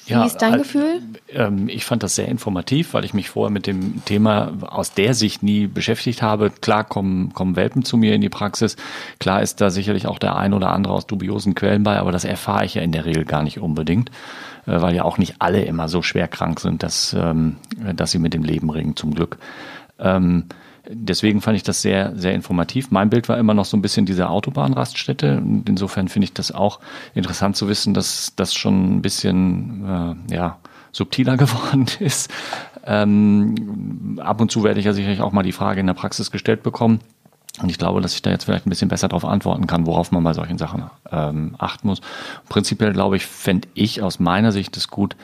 [0.05, 1.01] Wie ja, ist dein Gefühl?
[1.27, 5.13] Äh, ich fand das sehr informativ, weil ich mich vorher mit dem Thema aus der
[5.13, 6.49] Sicht nie beschäftigt habe.
[6.49, 8.75] Klar kommen, kommen Welpen zu mir in die Praxis.
[9.19, 12.25] Klar ist da sicherlich auch der ein oder andere aus dubiosen Quellen bei, aber das
[12.25, 14.09] erfahre ich ja in der Regel gar nicht unbedingt,
[14.65, 17.55] äh, weil ja auch nicht alle immer so schwer krank sind, dass, ähm,
[17.95, 19.37] dass sie mit dem Leben ringen, zum Glück.
[19.99, 20.45] Ähm,
[20.89, 22.91] Deswegen fand ich das sehr, sehr informativ.
[22.91, 25.38] Mein Bild war immer noch so ein bisschen diese Autobahnraststätte.
[25.38, 26.79] Und insofern finde ich das auch
[27.13, 30.57] interessant zu wissen, dass das schon ein bisschen äh, ja,
[30.91, 32.31] subtiler geworden ist.
[32.86, 36.31] Ähm, ab und zu werde ich ja sicherlich auch mal die Frage in der Praxis
[36.31, 36.99] gestellt bekommen.
[37.61, 40.11] Und ich glaube, dass ich da jetzt vielleicht ein bisschen besser darauf antworten kann, worauf
[40.11, 42.01] man bei solchen Sachen ähm, achten muss.
[42.49, 45.15] Prinzipiell glaube ich, fände ich aus meiner Sicht es gut,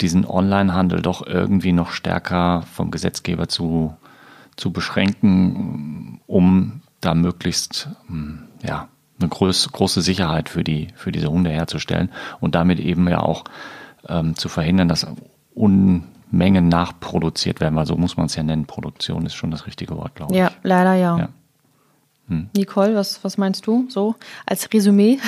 [0.00, 3.94] diesen Onlinehandel doch irgendwie noch stärker vom Gesetzgeber zu
[4.56, 8.88] zu beschränken, um da möglichst hm, ja,
[9.20, 13.44] eine groß, große Sicherheit für, die, für diese Hunde herzustellen und damit eben ja auch
[14.08, 15.06] ähm, zu verhindern, dass
[15.54, 18.66] Unmengen nachproduziert werden, weil so muss man es ja nennen.
[18.66, 20.38] Produktion ist schon das richtige Wort, glaube ich.
[20.38, 21.18] Ja, leider ja.
[21.18, 21.28] ja.
[22.28, 22.48] Hm.
[22.56, 24.14] Nicole, was, was meinst du so
[24.46, 25.18] als Resümee?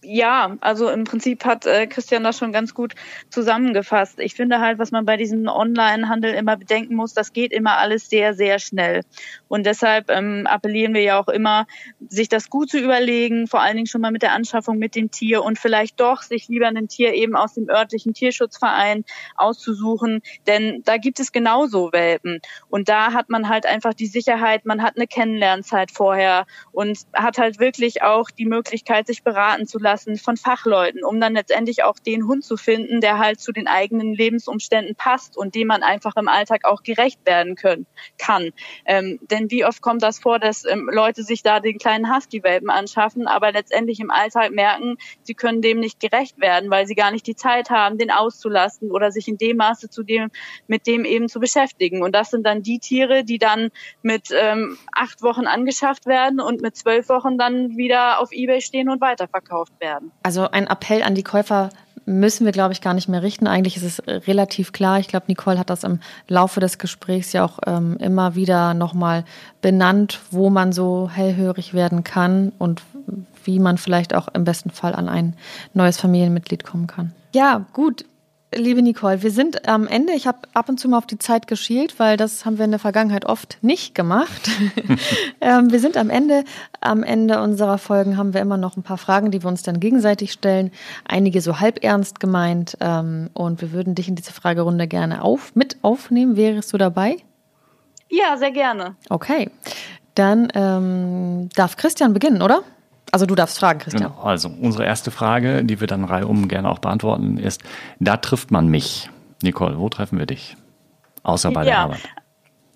[0.00, 2.94] Ja, also im Prinzip hat äh, Christian das schon ganz gut
[3.30, 4.20] zusammengefasst.
[4.20, 8.08] Ich finde halt, was man bei diesem Online-Handel immer bedenken muss, das geht immer alles
[8.08, 9.00] sehr, sehr schnell.
[9.48, 11.66] Und deshalb ähm, appellieren wir ja auch immer,
[12.08, 15.10] sich das gut zu überlegen, vor allen Dingen schon mal mit der Anschaffung mit dem
[15.10, 20.82] Tier und vielleicht doch sich lieber ein Tier eben aus dem örtlichen Tierschutzverein auszusuchen, denn
[20.84, 22.38] da gibt es genauso Welpen.
[22.68, 27.38] Und da hat man halt einfach die Sicherheit, man hat eine Kennenlernzeit vorher und hat
[27.38, 31.82] halt wirklich auch die Möglichkeit, sich beraten zu lassen lassen von Fachleuten, um dann letztendlich
[31.82, 35.82] auch den Hund zu finden, der halt zu den eigenen Lebensumständen passt und dem man
[35.82, 37.86] einfach im Alltag auch gerecht werden können,
[38.18, 38.50] kann.
[38.84, 42.68] Ähm, denn wie oft kommt das vor, dass ähm, Leute sich da den kleinen Husky-Welpen
[42.68, 47.10] anschaffen, aber letztendlich im Alltag merken, sie können dem nicht gerecht werden, weil sie gar
[47.10, 50.30] nicht die Zeit haben, den auszulassen oder sich in dem Maße zu dem,
[50.66, 52.02] mit dem eben zu beschäftigen.
[52.02, 53.70] Und das sind dann die Tiere, die dann
[54.02, 58.90] mit ähm, acht Wochen angeschafft werden und mit zwölf Wochen dann wieder auf Ebay stehen
[58.90, 60.12] und weiterverkauft werden.
[60.22, 61.70] Also ein Appell an die Käufer
[62.08, 63.46] müssen wir, glaube ich, gar nicht mehr richten.
[63.46, 64.98] Eigentlich ist es relativ klar.
[64.98, 69.24] Ich glaube, Nicole hat das im Laufe des Gesprächs ja auch ähm, immer wieder nochmal
[69.60, 72.82] benannt, wo man so hellhörig werden kann und
[73.44, 75.34] wie man vielleicht auch im besten Fall an ein
[75.74, 77.12] neues Familienmitglied kommen kann.
[77.34, 78.04] Ja, gut.
[78.54, 80.14] Liebe Nicole, wir sind am Ende.
[80.14, 82.70] Ich habe ab und zu mal auf die Zeit geschielt, weil das haben wir in
[82.70, 84.48] der Vergangenheit oft nicht gemacht.
[85.42, 86.44] ähm, wir sind am Ende.
[86.80, 89.80] Am Ende unserer Folgen haben wir immer noch ein paar Fragen, die wir uns dann
[89.80, 90.70] gegenseitig stellen.
[91.04, 92.78] Einige so halb ernst gemeint.
[92.80, 96.36] Ähm, und wir würden dich in diese Fragerunde gerne auf, mit aufnehmen.
[96.36, 97.18] Wärst du dabei?
[98.08, 98.96] Ja, sehr gerne.
[99.10, 99.50] Okay.
[100.14, 102.62] Dann ähm, darf Christian beginnen, oder?
[103.10, 104.10] Also du darfst fragen, Christian.
[104.12, 104.22] Genau.
[104.22, 107.62] Also unsere erste Frage, die wir dann reihum gerne auch beantworten, ist,
[108.00, 109.10] da trifft man mich.
[109.42, 110.56] Nicole, wo treffen wir dich?
[111.22, 111.66] Außer bei ja.
[111.66, 112.00] der Arbeit.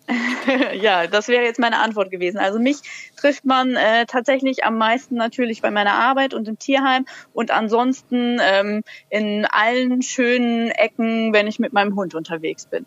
[0.80, 2.38] ja, das wäre jetzt meine Antwort gewesen.
[2.38, 2.78] Also mich
[3.16, 8.38] trifft man äh, tatsächlich am meisten natürlich bei meiner Arbeit und im Tierheim und ansonsten
[8.40, 12.86] ähm, in allen schönen Ecken, wenn ich mit meinem Hund unterwegs bin.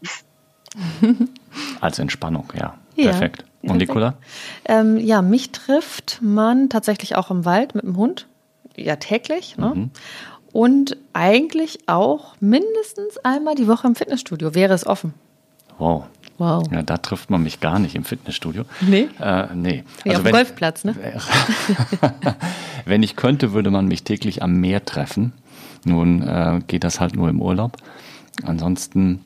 [1.81, 2.75] Als Entspannung, ja.
[2.95, 3.11] ja.
[3.11, 3.45] Perfekt.
[3.61, 4.15] Und Nicola?
[4.65, 8.27] Ähm, ja, mich trifft man tatsächlich auch im Wald mit dem Hund.
[8.75, 9.57] Ja, täglich.
[9.57, 9.71] Ne?
[9.73, 9.91] Mhm.
[10.51, 14.53] Und eigentlich auch mindestens einmal die Woche im Fitnessstudio.
[14.53, 15.13] Wäre es offen.
[15.77, 16.05] Wow.
[16.37, 16.67] Wow.
[16.71, 18.65] Ja, da trifft man mich gar nicht im Fitnessstudio.
[18.81, 19.07] Nee?
[19.19, 19.83] Äh, nee.
[20.03, 20.93] Wie auf dem Golfplatz, ne?
[22.85, 25.31] wenn ich könnte, würde man mich täglich am Meer treffen.
[25.85, 27.77] Nun äh, geht das halt nur im Urlaub.
[28.43, 29.23] Ansonsten,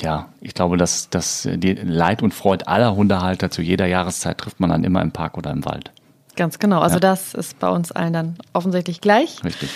[0.00, 4.58] ja, ich glaube, dass, dass die Leid und Freude aller Hundehalter zu jeder Jahreszeit trifft
[4.60, 5.92] man dann immer im Park oder im Wald.
[6.36, 6.80] Ganz genau.
[6.80, 7.00] Also Ja.
[7.00, 9.44] das ist bei uns allen dann offensichtlich gleich.
[9.44, 9.70] Richtig.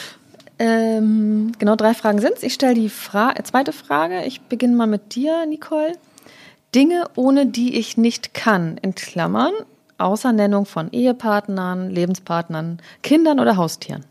[0.59, 2.43] Ähm, genau, drei Fragen sind's.
[2.43, 4.25] Ich stelle die Fra äh, zweite Frage.
[4.25, 5.93] Ich beginne mal mit dir, Nicole.
[6.75, 9.53] Dinge, ohne die ich nicht kann, in Klammern,
[9.99, 14.05] außer Nennung von Ehepartnern, Lebenspartnern, Kindern oder Haustieren.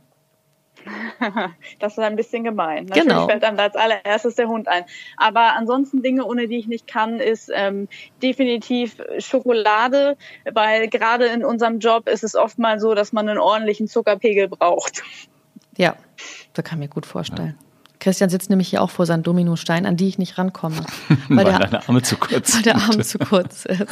[1.79, 2.85] Das ist ein bisschen gemein.
[2.85, 3.27] Natürlich Genau.
[3.27, 4.85] fällt einem da als allererstes der Hund ein.
[5.17, 7.87] Aber ansonsten Dinge, ohne die ich nicht kann, ist ähm,
[8.21, 10.17] definitiv Schokolade,
[10.51, 14.47] weil gerade in unserem Job ist es oft mal so, dass man einen ordentlichen Zuckerpegel
[14.47, 15.03] braucht.
[15.77, 15.95] Ja,
[16.53, 17.57] das kann ich mir gut vorstellen.
[17.99, 20.77] Christian sitzt nämlich hier auch vor seinen Dominosteinen, an die ich nicht rankomme.
[21.29, 22.75] Weil, Weil der, deine Arme zu kurz weil der.
[22.75, 23.85] Arm zu kurz ist.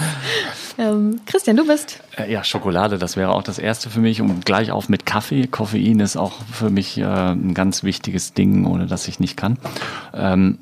[0.77, 2.01] Ähm, Christian, du bist.
[2.17, 4.21] Äh, Ja, Schokolade, das wäre auch das erste für mich.
[4.21, 5.47] Und gleich auf mit Kaffee.
[5.47, 9.57] Koffein ist auch für mich äh, ein ganz wichtiges Ding, ohne dass ich nicht kann.
[10.13, 10.59] Ähm,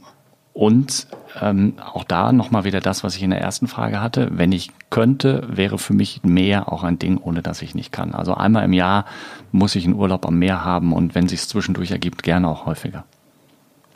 [0.53, 1.07] und
[1.41, 4.29] ähm, auch da nochmal wieder das, was ich in der ersten Frage hatte.
[4.33, 8.13] Wenn ich könnte, wäre für mich Meer auch ein Ding, ohne dass ich nicht kann.
[8.13, 9.05] Also einmal im Jahr
[9.51, 13.03] muss ich einen Urlaub am Meer haben und wenn sich zwischendurch ergibt, gerne auch häufiger.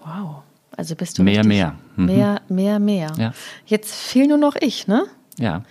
[0.08, 0.44] Wow.
[0.76, 1.76] Also bist du Mehr, richtig- mehr.
[1.96, 2.06] Mhm.
[2.06, 3.12] Mehr, mehr, mehr.
[3.18, 3.34] Ja.
[3.66, 5.06] Jetzt fehl nur noch ich, ne?
[5.38, 5.64] Ja.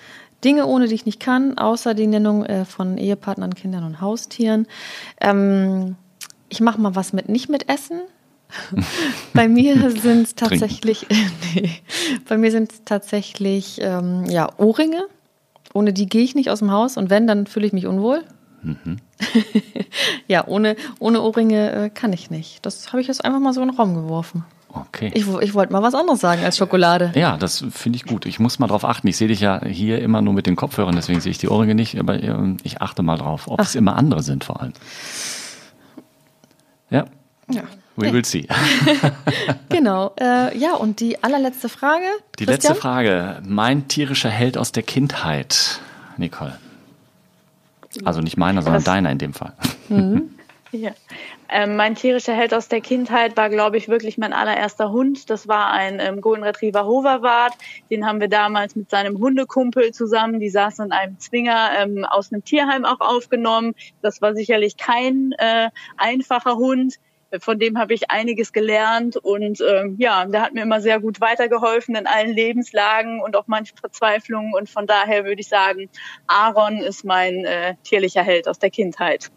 [0.45, 4.66] Dinge, ohne die ich nicht kann, außer die Nennung äh, von Ehepartnern, Kindern und Haustieren.
[5.20, 5.97] Ähm,
[6.49, 8.01] ich mache mal was mit, nicht mit Essen.
[9.34, 11.07] Bei mir sind es tatsächlich,
[11.55, 11.70] nee,
[12.28, 15.05] bei mir sind tatsächlich ähm, ja, Ohrringe.
[15.74, 18.22] Ohne die gehe ich nicht aus dem Haus und wenn, dann fühle ich mich unwohl.
[20.29, 22.64] ja, ohne, ohne Ohrringe äh, kann ich nicht.
[22.67, 24.45] Das habe ich jetzt einfach mal so in den Raum geworfen.
[24.73, 25.11] Okay.
[25.14, 27.12] Ich, ich wollte mal was anderes sagen als Schokolade.
[27.14, 28.27] Ja, das finde ich gut.
[28.27, 29.09] Ich muss mal drauf achten.
[29.09, 31.75] Ich sehe dich ja hier immer nur mit den Kopfhörern, deswegen sehe ich die Ohrringe
[31.75, 34.75] nicht, aber ähm, ich achte mal drauf, ob es immer andere sind vor allem.
[36.91, 37.07] Ja,
[37.51, 37.62] Ja.
[37.97, 38.47] we will see.
[39.71, 40.12] Genau.
[40.21, 42.05] Äh, ja, und die allerletzte Frage.
[42.39, 42.73] Die Christian?
[42.73, 43.43] letzte Frage.
[43.47, 45.81] Mein tierischer Held aus der Kindheit,
[46.17, 46.59] Nicole.
[48.05, 49.53] Also nicht meiner, sondern Das- deiner in dem Fall.
[50.72, 50.90] Ja.
[51.49, 55.30] Ähm, mein tierischer Held aus der Kindheit war, glaube ich, wirklich mein allererster Hund.
[55.30, 57.55] Das war ein ähm, Golden Retriever Hoverwart.
[57.88, 62.32] Den haben wir damals mit seinem Hundekumpel zusammen, die saßen in einem Zwinger ähm, aus
[62.32, 63.74] einem Tierheim auch aufgenommen.
[64.03, 66.97] Das war sicherlich kein äh, einfacher Hund.
[67.41, 71.20] Von dem habe ich einiges gelernt und ähm, ja, der hat mir immer sehr gut
[71.20, 74.53] weitergeholfen in allen Lebenslagen und auch manchen Verzweiflungen.
[74.55, 75.89] Und von daher würde ich sagen,
[76.26, 79.30] Aaron ist mein äh, tierlicher Held aus der Kindheit.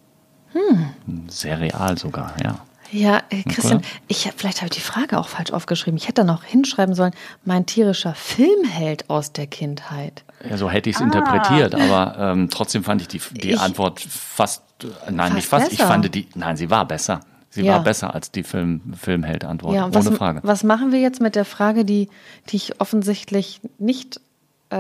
[1.28, 2.60] Sehr real sogar, ja.
[2.91, 5.95] Ja, äh, Christian, ich vielleicht habe ich die Frage auch falsch aufgeschrieben.
[5.97, 7.14] Ich hätte da noch hinschreiben sollen,
[7.45, 10.24] mein tierischer Filmheld aus der Kindheit.
[10.50, 11.06] Ja, so hätte ich es Ah.
[11.06, 15.47] interpretiert, aber ähm, trotzdem fand ich die, die Ich- Antwort fast, äh, nein, Fast nicht
[15.47, 15.88] fast, ich besser.
[15.91, 17.20] fand die, nein, sie war besser.
[17.52, 17.74] Sie Ja.
[17.74, 20.39] war besser als die Film, Filmheld-Antwort, ja, und was, ohne Frage.
[20.43, 22.10] was machen wir jetzt mit der Frage, die,
[22.50, 24.22] die ich offensichtlich nicht.
[24.72, 24.76] Äh,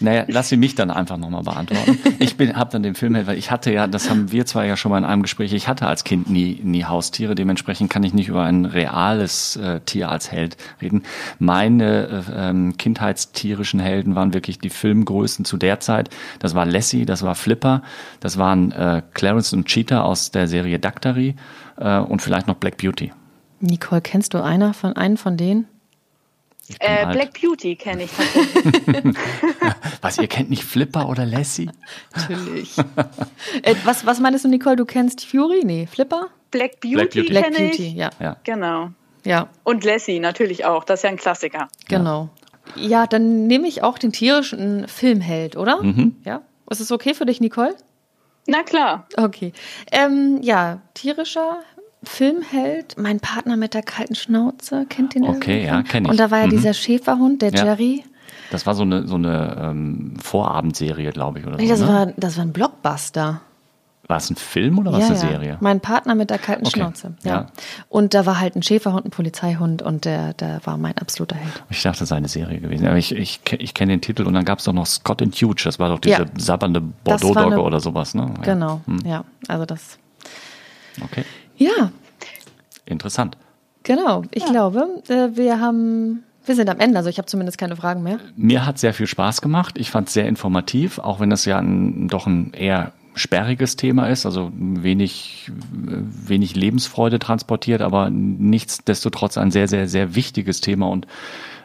[0.00, 1.98] Naja, lass sie mich dann einfach nochmal beantworten.
[2.18, 4.90] Ich habe dann den Filmheld, weil ich hatte ja, das haben wir zwar ja schon
[4.90, 8.28] mal in einem Gespräch, ich hatte als Kind nie, nie Haustiere, dementsprechend kann ich nicht
[8.28, 11.04] über ein reales äh, Tier als Held reden.
[11.38, 16.10] Meine äh, ähm, kindheitstierischen Helden waren wirklich die Filmgrößen zu der Zeit.
[16.40, 17.80] Das war Lassie, das war Flipper,
[18.20, 21.34] das waren äh, Clarence und Cheetah aus der Serie Dactary
[21.76, 23.12] äh, und vielleicht noch Black Beauty.
[23.60, 25.68] Nicole, kennst du einer von einen von denen?
[26.80, 27.06] Äh.
[27.12, 28.10] Black Beauty kenne ich
[28.92, 29.20] tatsächlich.
[30.00, 31.70] Was, ihr kennt nicht Flipper oder Lassie?
[32.16, 32.78] Natürlich.
[33.62, 34.76] äh, was, was meinst du, Nicole?
[34.76, 35.62] Du kennst Fury?
[35.64, 36.28] Nee, Flipper?
[36.50, 37.28] Black Beauty, Black Beauty.
[37.28, 37.94] Black kenne Beauty, ich.
[37.94, 38.10] ja.
[38.18, 38.36] Ja.
[38.44, 38.90] Genau.
[39.26, 40.84] Ja, Und Lassie natürlich auch.
[40.84, 41.68] Das ist ja ein Klassiker.
[41.88, 42.28] genau.
[42.76, 45.82] Ja, dann nehme ich auch den tierischen Filmheld, oder?
[45.82, 46.16] Mhm.
[46.24, 46.40] Ja.
[46.70, 47.74] Ist es okay für dich, Nicole?
[48.46, 49.06] Na klar.
[49.16, 49.52] Okay.
[49.90, 51.58] Ähm, ja, tierischer
[52.02, 55.32] Filmheld, mein Partner mit der kalten Schnauze, kennt den Okay,
[55.62, 55.86] irgendjemand?
[55.86, 56.10] ja, kenn ich.
[56.10, 56.50] Und da war ja Mhm.
[56.50, 57.64] dieser Schäferhund, der Ja.
[57.64, 58.04] Jerry.
[58.50, 61.70] Das war so eine, so eine ähm, Vorabendserie, glaube ich, oder Nee, so.
[61.72, 61.88] das, ne?
[61.88, 63.40] war, das war ein Blockbuster.
[64.06, 65.20] War es ein Film oder war es eine ja.
[65.20, 65.56] Serie?
[65.60, 67.14] Mein Partner mit der kalten Okay, Schnauze.
[67.22, 67.30] Ja.
[67.32, 67.46] ja.
[67.88, 71.62] Und da war halt ein Schäferhund, ein Polizeihund und der, der war mein absoluter Held.
[71.70, 72.86] Ich dachte, das sei eine Serie gewesen.
[72.86, 75.34] Aber ich, ich, ich kenne den Titel und dann gab es doch noch Scott and
[75.34, 75.62] Huge.
[75.64, 76.26] Das war doch diese Ja.
[76.36, 78.30] sabbernde Bordeaux-Dogge oder sowas, ne?
[78.38, 78.42] Ja.
[78.42, 79.24] Genau, Hm, ja.
[79.48, 79.98] Also das.
[81.02, 81.24] Okay,
[81.56, 81.90] Ja,
[82.86, 83.36] interessant.
[83.82, 84.22] genau.
[84.32, 86.98] Ich glaube, äh, wir haben, wir sind am Ende.
[86.98, 88.18] Also ich habe zumindest keine Fragen mehr.
[88.36, 89.76] Mir hat sehr viel Spaß gemacht.
[89.78, 94.08] Ich fand es sehr informativ, auch wenn das ja ein, doch ein eher sperriges Thema
[94.08, 101.06] ist, also wenig, wenig Lebensfreude transportiert, aber nichtsdestotrotz ein sehr, sehr, sehr wichtiges Thema und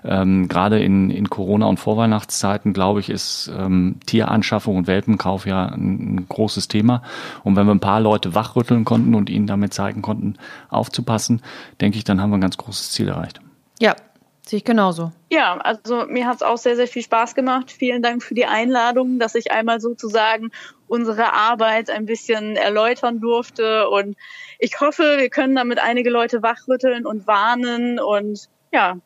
[0.01, 5.65] Ähm, Gerade in, in Corona- und Vorweihnachtszeiten, glaube ich, ist ähm, Tieranschaffung und Welpenkauf ja
[5.65, 7.01] ein, ein großes Thema.
[7.43, 10.35] Und wenn wir ein paar Leute wachrütteln konnten und ihnen damit zeigen konnten,
[10.69, 11.41] aufzupassen,
[11.81, 13.41] denke ich, dann haben wir ein ganz großes Ziel erreicht.
[13.81, 13.93] Ja,
[14.49, 15.11] Sehe ich genauso.
[15.29, 17.69] Ja, also mir hat es auch sehr, sehr viel Spaß gemacht.
[17.69, 20.49] Vielen Dank für die Einladung, dass ich einmal sozusagen
[20.87, 23.87] unsere Arbeit ein bisschen erläutern durfte.
[23.89, 24.17] Und
[24.57, 28.97] ich hoffe, wir können damit einige Leute wachrütteln und warnen und ja.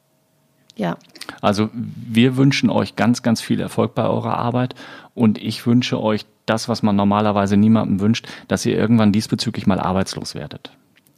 [0.78, 0.98] Ja.
[1.42, 4.76] Also wir wünschen euch ganz, ganz viel Erfolg bei eurer Arbeit
[5.14, 9.82] und ich wünsche euch das, was man normalerweise niemandem wünscht, dass ihr irgendwann diesbezüglich mal
[9.82, 10.72] arbeitslos werdet.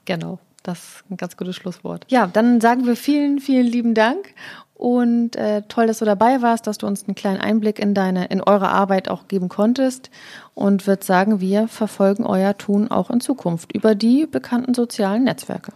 [0.05, 0.39] Genau.
[0.66, 2.05] Das ist ein ganz gutes Schlusswort.
[2.09, 4.34] Ja, dann sagen wir vielen, vielen lieben Dank
[4.74, 8.26] und äh, toll, dass du dabei warst, dass du uns einen kleinen Einblick in deine,
[8.26, 10.09] in eure Arbeit auch geben konntest
[10.55, 15.72] und würde sagen, wir verfolgen euer Tun auch in Zukunft über die bekannten sozialen Netzwerke.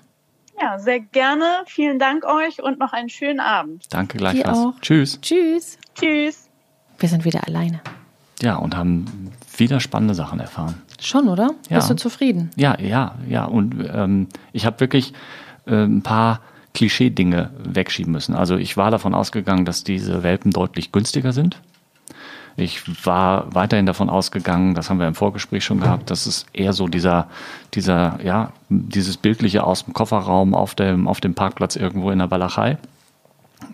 [0.60, 1.46] Ja, sehr gerne.
[1.68, 3.86] Vielen Dank euch und noch einen schönen Abend.
[3.92, 4.76] Danke gleichfalls.
[4.82, 5.22] Tschüss.
[5.22, 5.78] Tschüss.
[5.94, 6.50] Tschüss.
[6.98, 7.80] Wir sind wieder alleine.
[8.42, 10.82] Ja, und haben wieder spannende Sachen erfahren.
[11.02, 11.52] Schon, oder?
[11.70, 11.78] Ja.
[11.78, 12.52] Bist du zufrieden?
[12.56, 13.46] Ja, ja, ja.
[13.46, 15.14] Und ähm, ich habe wirklich
[15.66, 16.42] äh, ein paar
[16.74, 18.36] Klischee-Dinge wegschieben müssen.
[18.36, 21.60] Also ich war davon ausgegangen, dass diese Welpen deutlich günstiger sind.
[22.58, 26.74] Ich war weiterhin davon ausgegangen, das haben wir im Vorgespräch schon gehabt, dass es eher
[26.74, 27.28] so dieser,
[27.74, 32.32] dieser, ja, dieses bildliche aus dem Kofferraum auf dem, auf dem Parkplatz irgendwo in der
[32.32, 32.78] Walachei.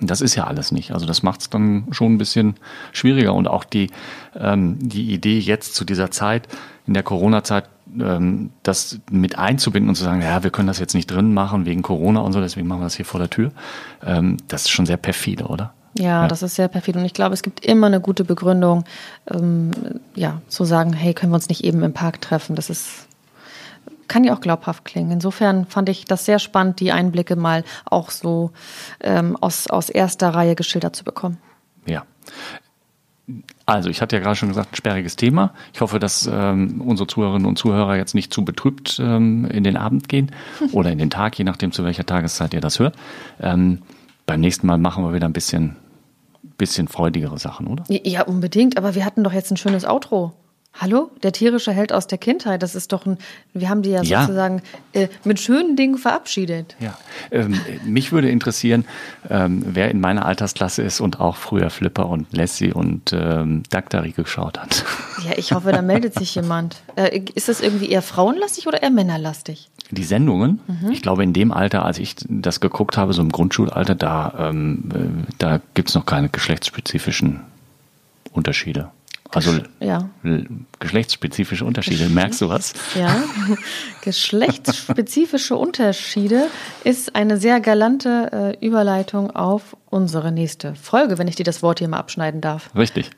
[0.02, 0.92] Das ist ja alles nicht.
[0.92, 2.56] Also das macht es dann schon ein bisschen
[2.92, 3.34] schwieriger.
[3.34, 3.92] Und auch die,
[4.36, 6.48] ähm, die Idee jetzt zu dieser Zeit,
[6.88, 7.66] in der Corona-Zeit,
[8.00, 11.66] ähm, das mit einzubinden und zu sagen, ja, wir können das jetzt nicht drin machen
[11.66, 13.52] wegen Corona und so, deswegen machen wir das hier vor der Tür,
[14.04, 15.74] ähm, das ist schon sehr perfide, oder?
[15.98, 17.00] Ja, ja, das ist sehr perfide.
[17.00, 18.84] Und ich glaube, es gibt immer eine gute Begründung,
[19.32, 19.72] ähm,
[20.14, 22.56] ja, zu sagen, hey, können wir uns nicht eben im Park treffen?
[22.56, 23.08] Das ist
[24.08, 25.12] kann ja auch glaubhaft klingen.
[25.12, 28.52] Insofern fand ich das sehr spannend, die Einblicke mal auch so
[29.02, 31.38] ähm, aus, aus erster Reihe geschildert zu bekommen.
[31.86, 32.04] Ja.
[33.66, 35.54] Also, ich hatte ja gerade schon gesagt, ein sperriges Thema.
[35.74, 39.78] Ich hoffe, dass ähm, unsere Zuhörerinnen und Zuhörer jetzt nicht zu betrübt ähm, in den
[39.78, 40.32] Abend gehen
[40.72, 42.96] oder in den Tag, je nachdem, zu welcher Tageszeit ihr das hört.
[43.40, 43.82] Ähm,
[44.28, 45.76] beim nächsten Mal machen wir wieder ein bisschen,
[46.58, 47.84] bisschen freudigere Sachen, oder?
[47.88, 48.78] Ja, unbedingt.
[48.78, 50.34] Aber wir hatten doch jetzt ein schönes Outro.
[50.78, 53.18] Hallo, der tierische Held aus der Kindheit, das ist doch ein,
[53.54, 54.22] wir haben die ja, ja.
[54.22, 54.62] sozusagen
[54.92, 56.76] äh, mit schönen Dingen verabschiedet.
[56.82, 56.98] Ja,
[57.32, 58.84] ähm, mich würde interessieren,
[59.30, 64.12] ähm, wer in meiner Altersklasse ist und auch früher Flipper und Lassie und ähm, Daktari
[64.12, 64.84] geschaut hat.
[65.26, 66.82] Ja, ich hoffe, da meldet sich jemand.
[66.98, 69.70] Äh, ist das irgendwie eher frauenlastig oder eher männerlastig?
[69.92, 70.92] Die Sendungen, mhm.
[70.92, 74.90] ich glaube in dem Alter, als ich das geguckt habe, so im Grundschulalter, da, ähm,
[74.94, 77.42] äh, da gibt es noch keine geschlechtsspezifischen
[78.34, 78.90] Unterschiede.
[79.36, 80.10] Also ja.
[80.80, 82.74] geschlechtsspezifische Unterschiede, merkst du was?
[82.96, 83.24] Ja,
[84.02, 86.48] geschlechtsspezifische Unterschiede
[86.86, 91.80] ist eine sehr galante äh, Überleitung auf unsere nächste Folge, wenn ich dir das Wort
[91.80, 92.70] hier mal abschneiden darf.
[92.76, 93.10] Richtig.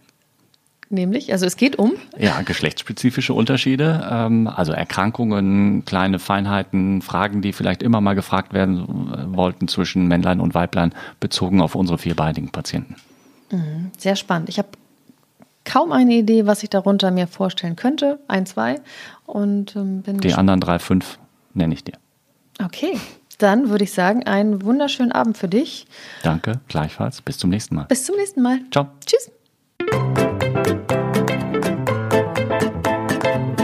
[0.90, 1.94] Nämlich, also es geht um?
[2.18, 9.36] Ja, geschlechtsspezifische Unterschiede, ähm, also Erkrankungen, kleine Feinheiten, Fragen, die vielleicht immer mal gefragt werden
[9.36, 12.96] wollten zwischen Männlein und Weiblein, bezogen auf unsere vierbeinigen Patienten.
[13.52, 14.50] Mhm, sehr spannend.
[14.50, 14.70] Ich habe
[15.68, 18.20] kaum eine Idee, was ich darunter mir vorstellen könnte.
[18.28, 18.82] Ein, zwei.
[19.26, 21.20] Und ähm, bin Die anderen drei, fünf
[21.54, 21.94] nenne ich dir.
[22.64, 23.00] Okay.
[23.38, 25.86] Dann würde ich sagen, einen wunderschönen Abend für dich.
[26.24, 27.22] Danke, gleichfalls.
[27.22, 27.86] Bis zum nächsten Mal.
[27.86, 28.62] Bis zum nächsten Mal.
[28.72, 28.88] Ciao.
[29.06, 29.30] Tschüss.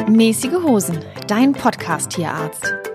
[0.07, 2.92] Mäßige Hosen, dein Podcast-Tierarzt.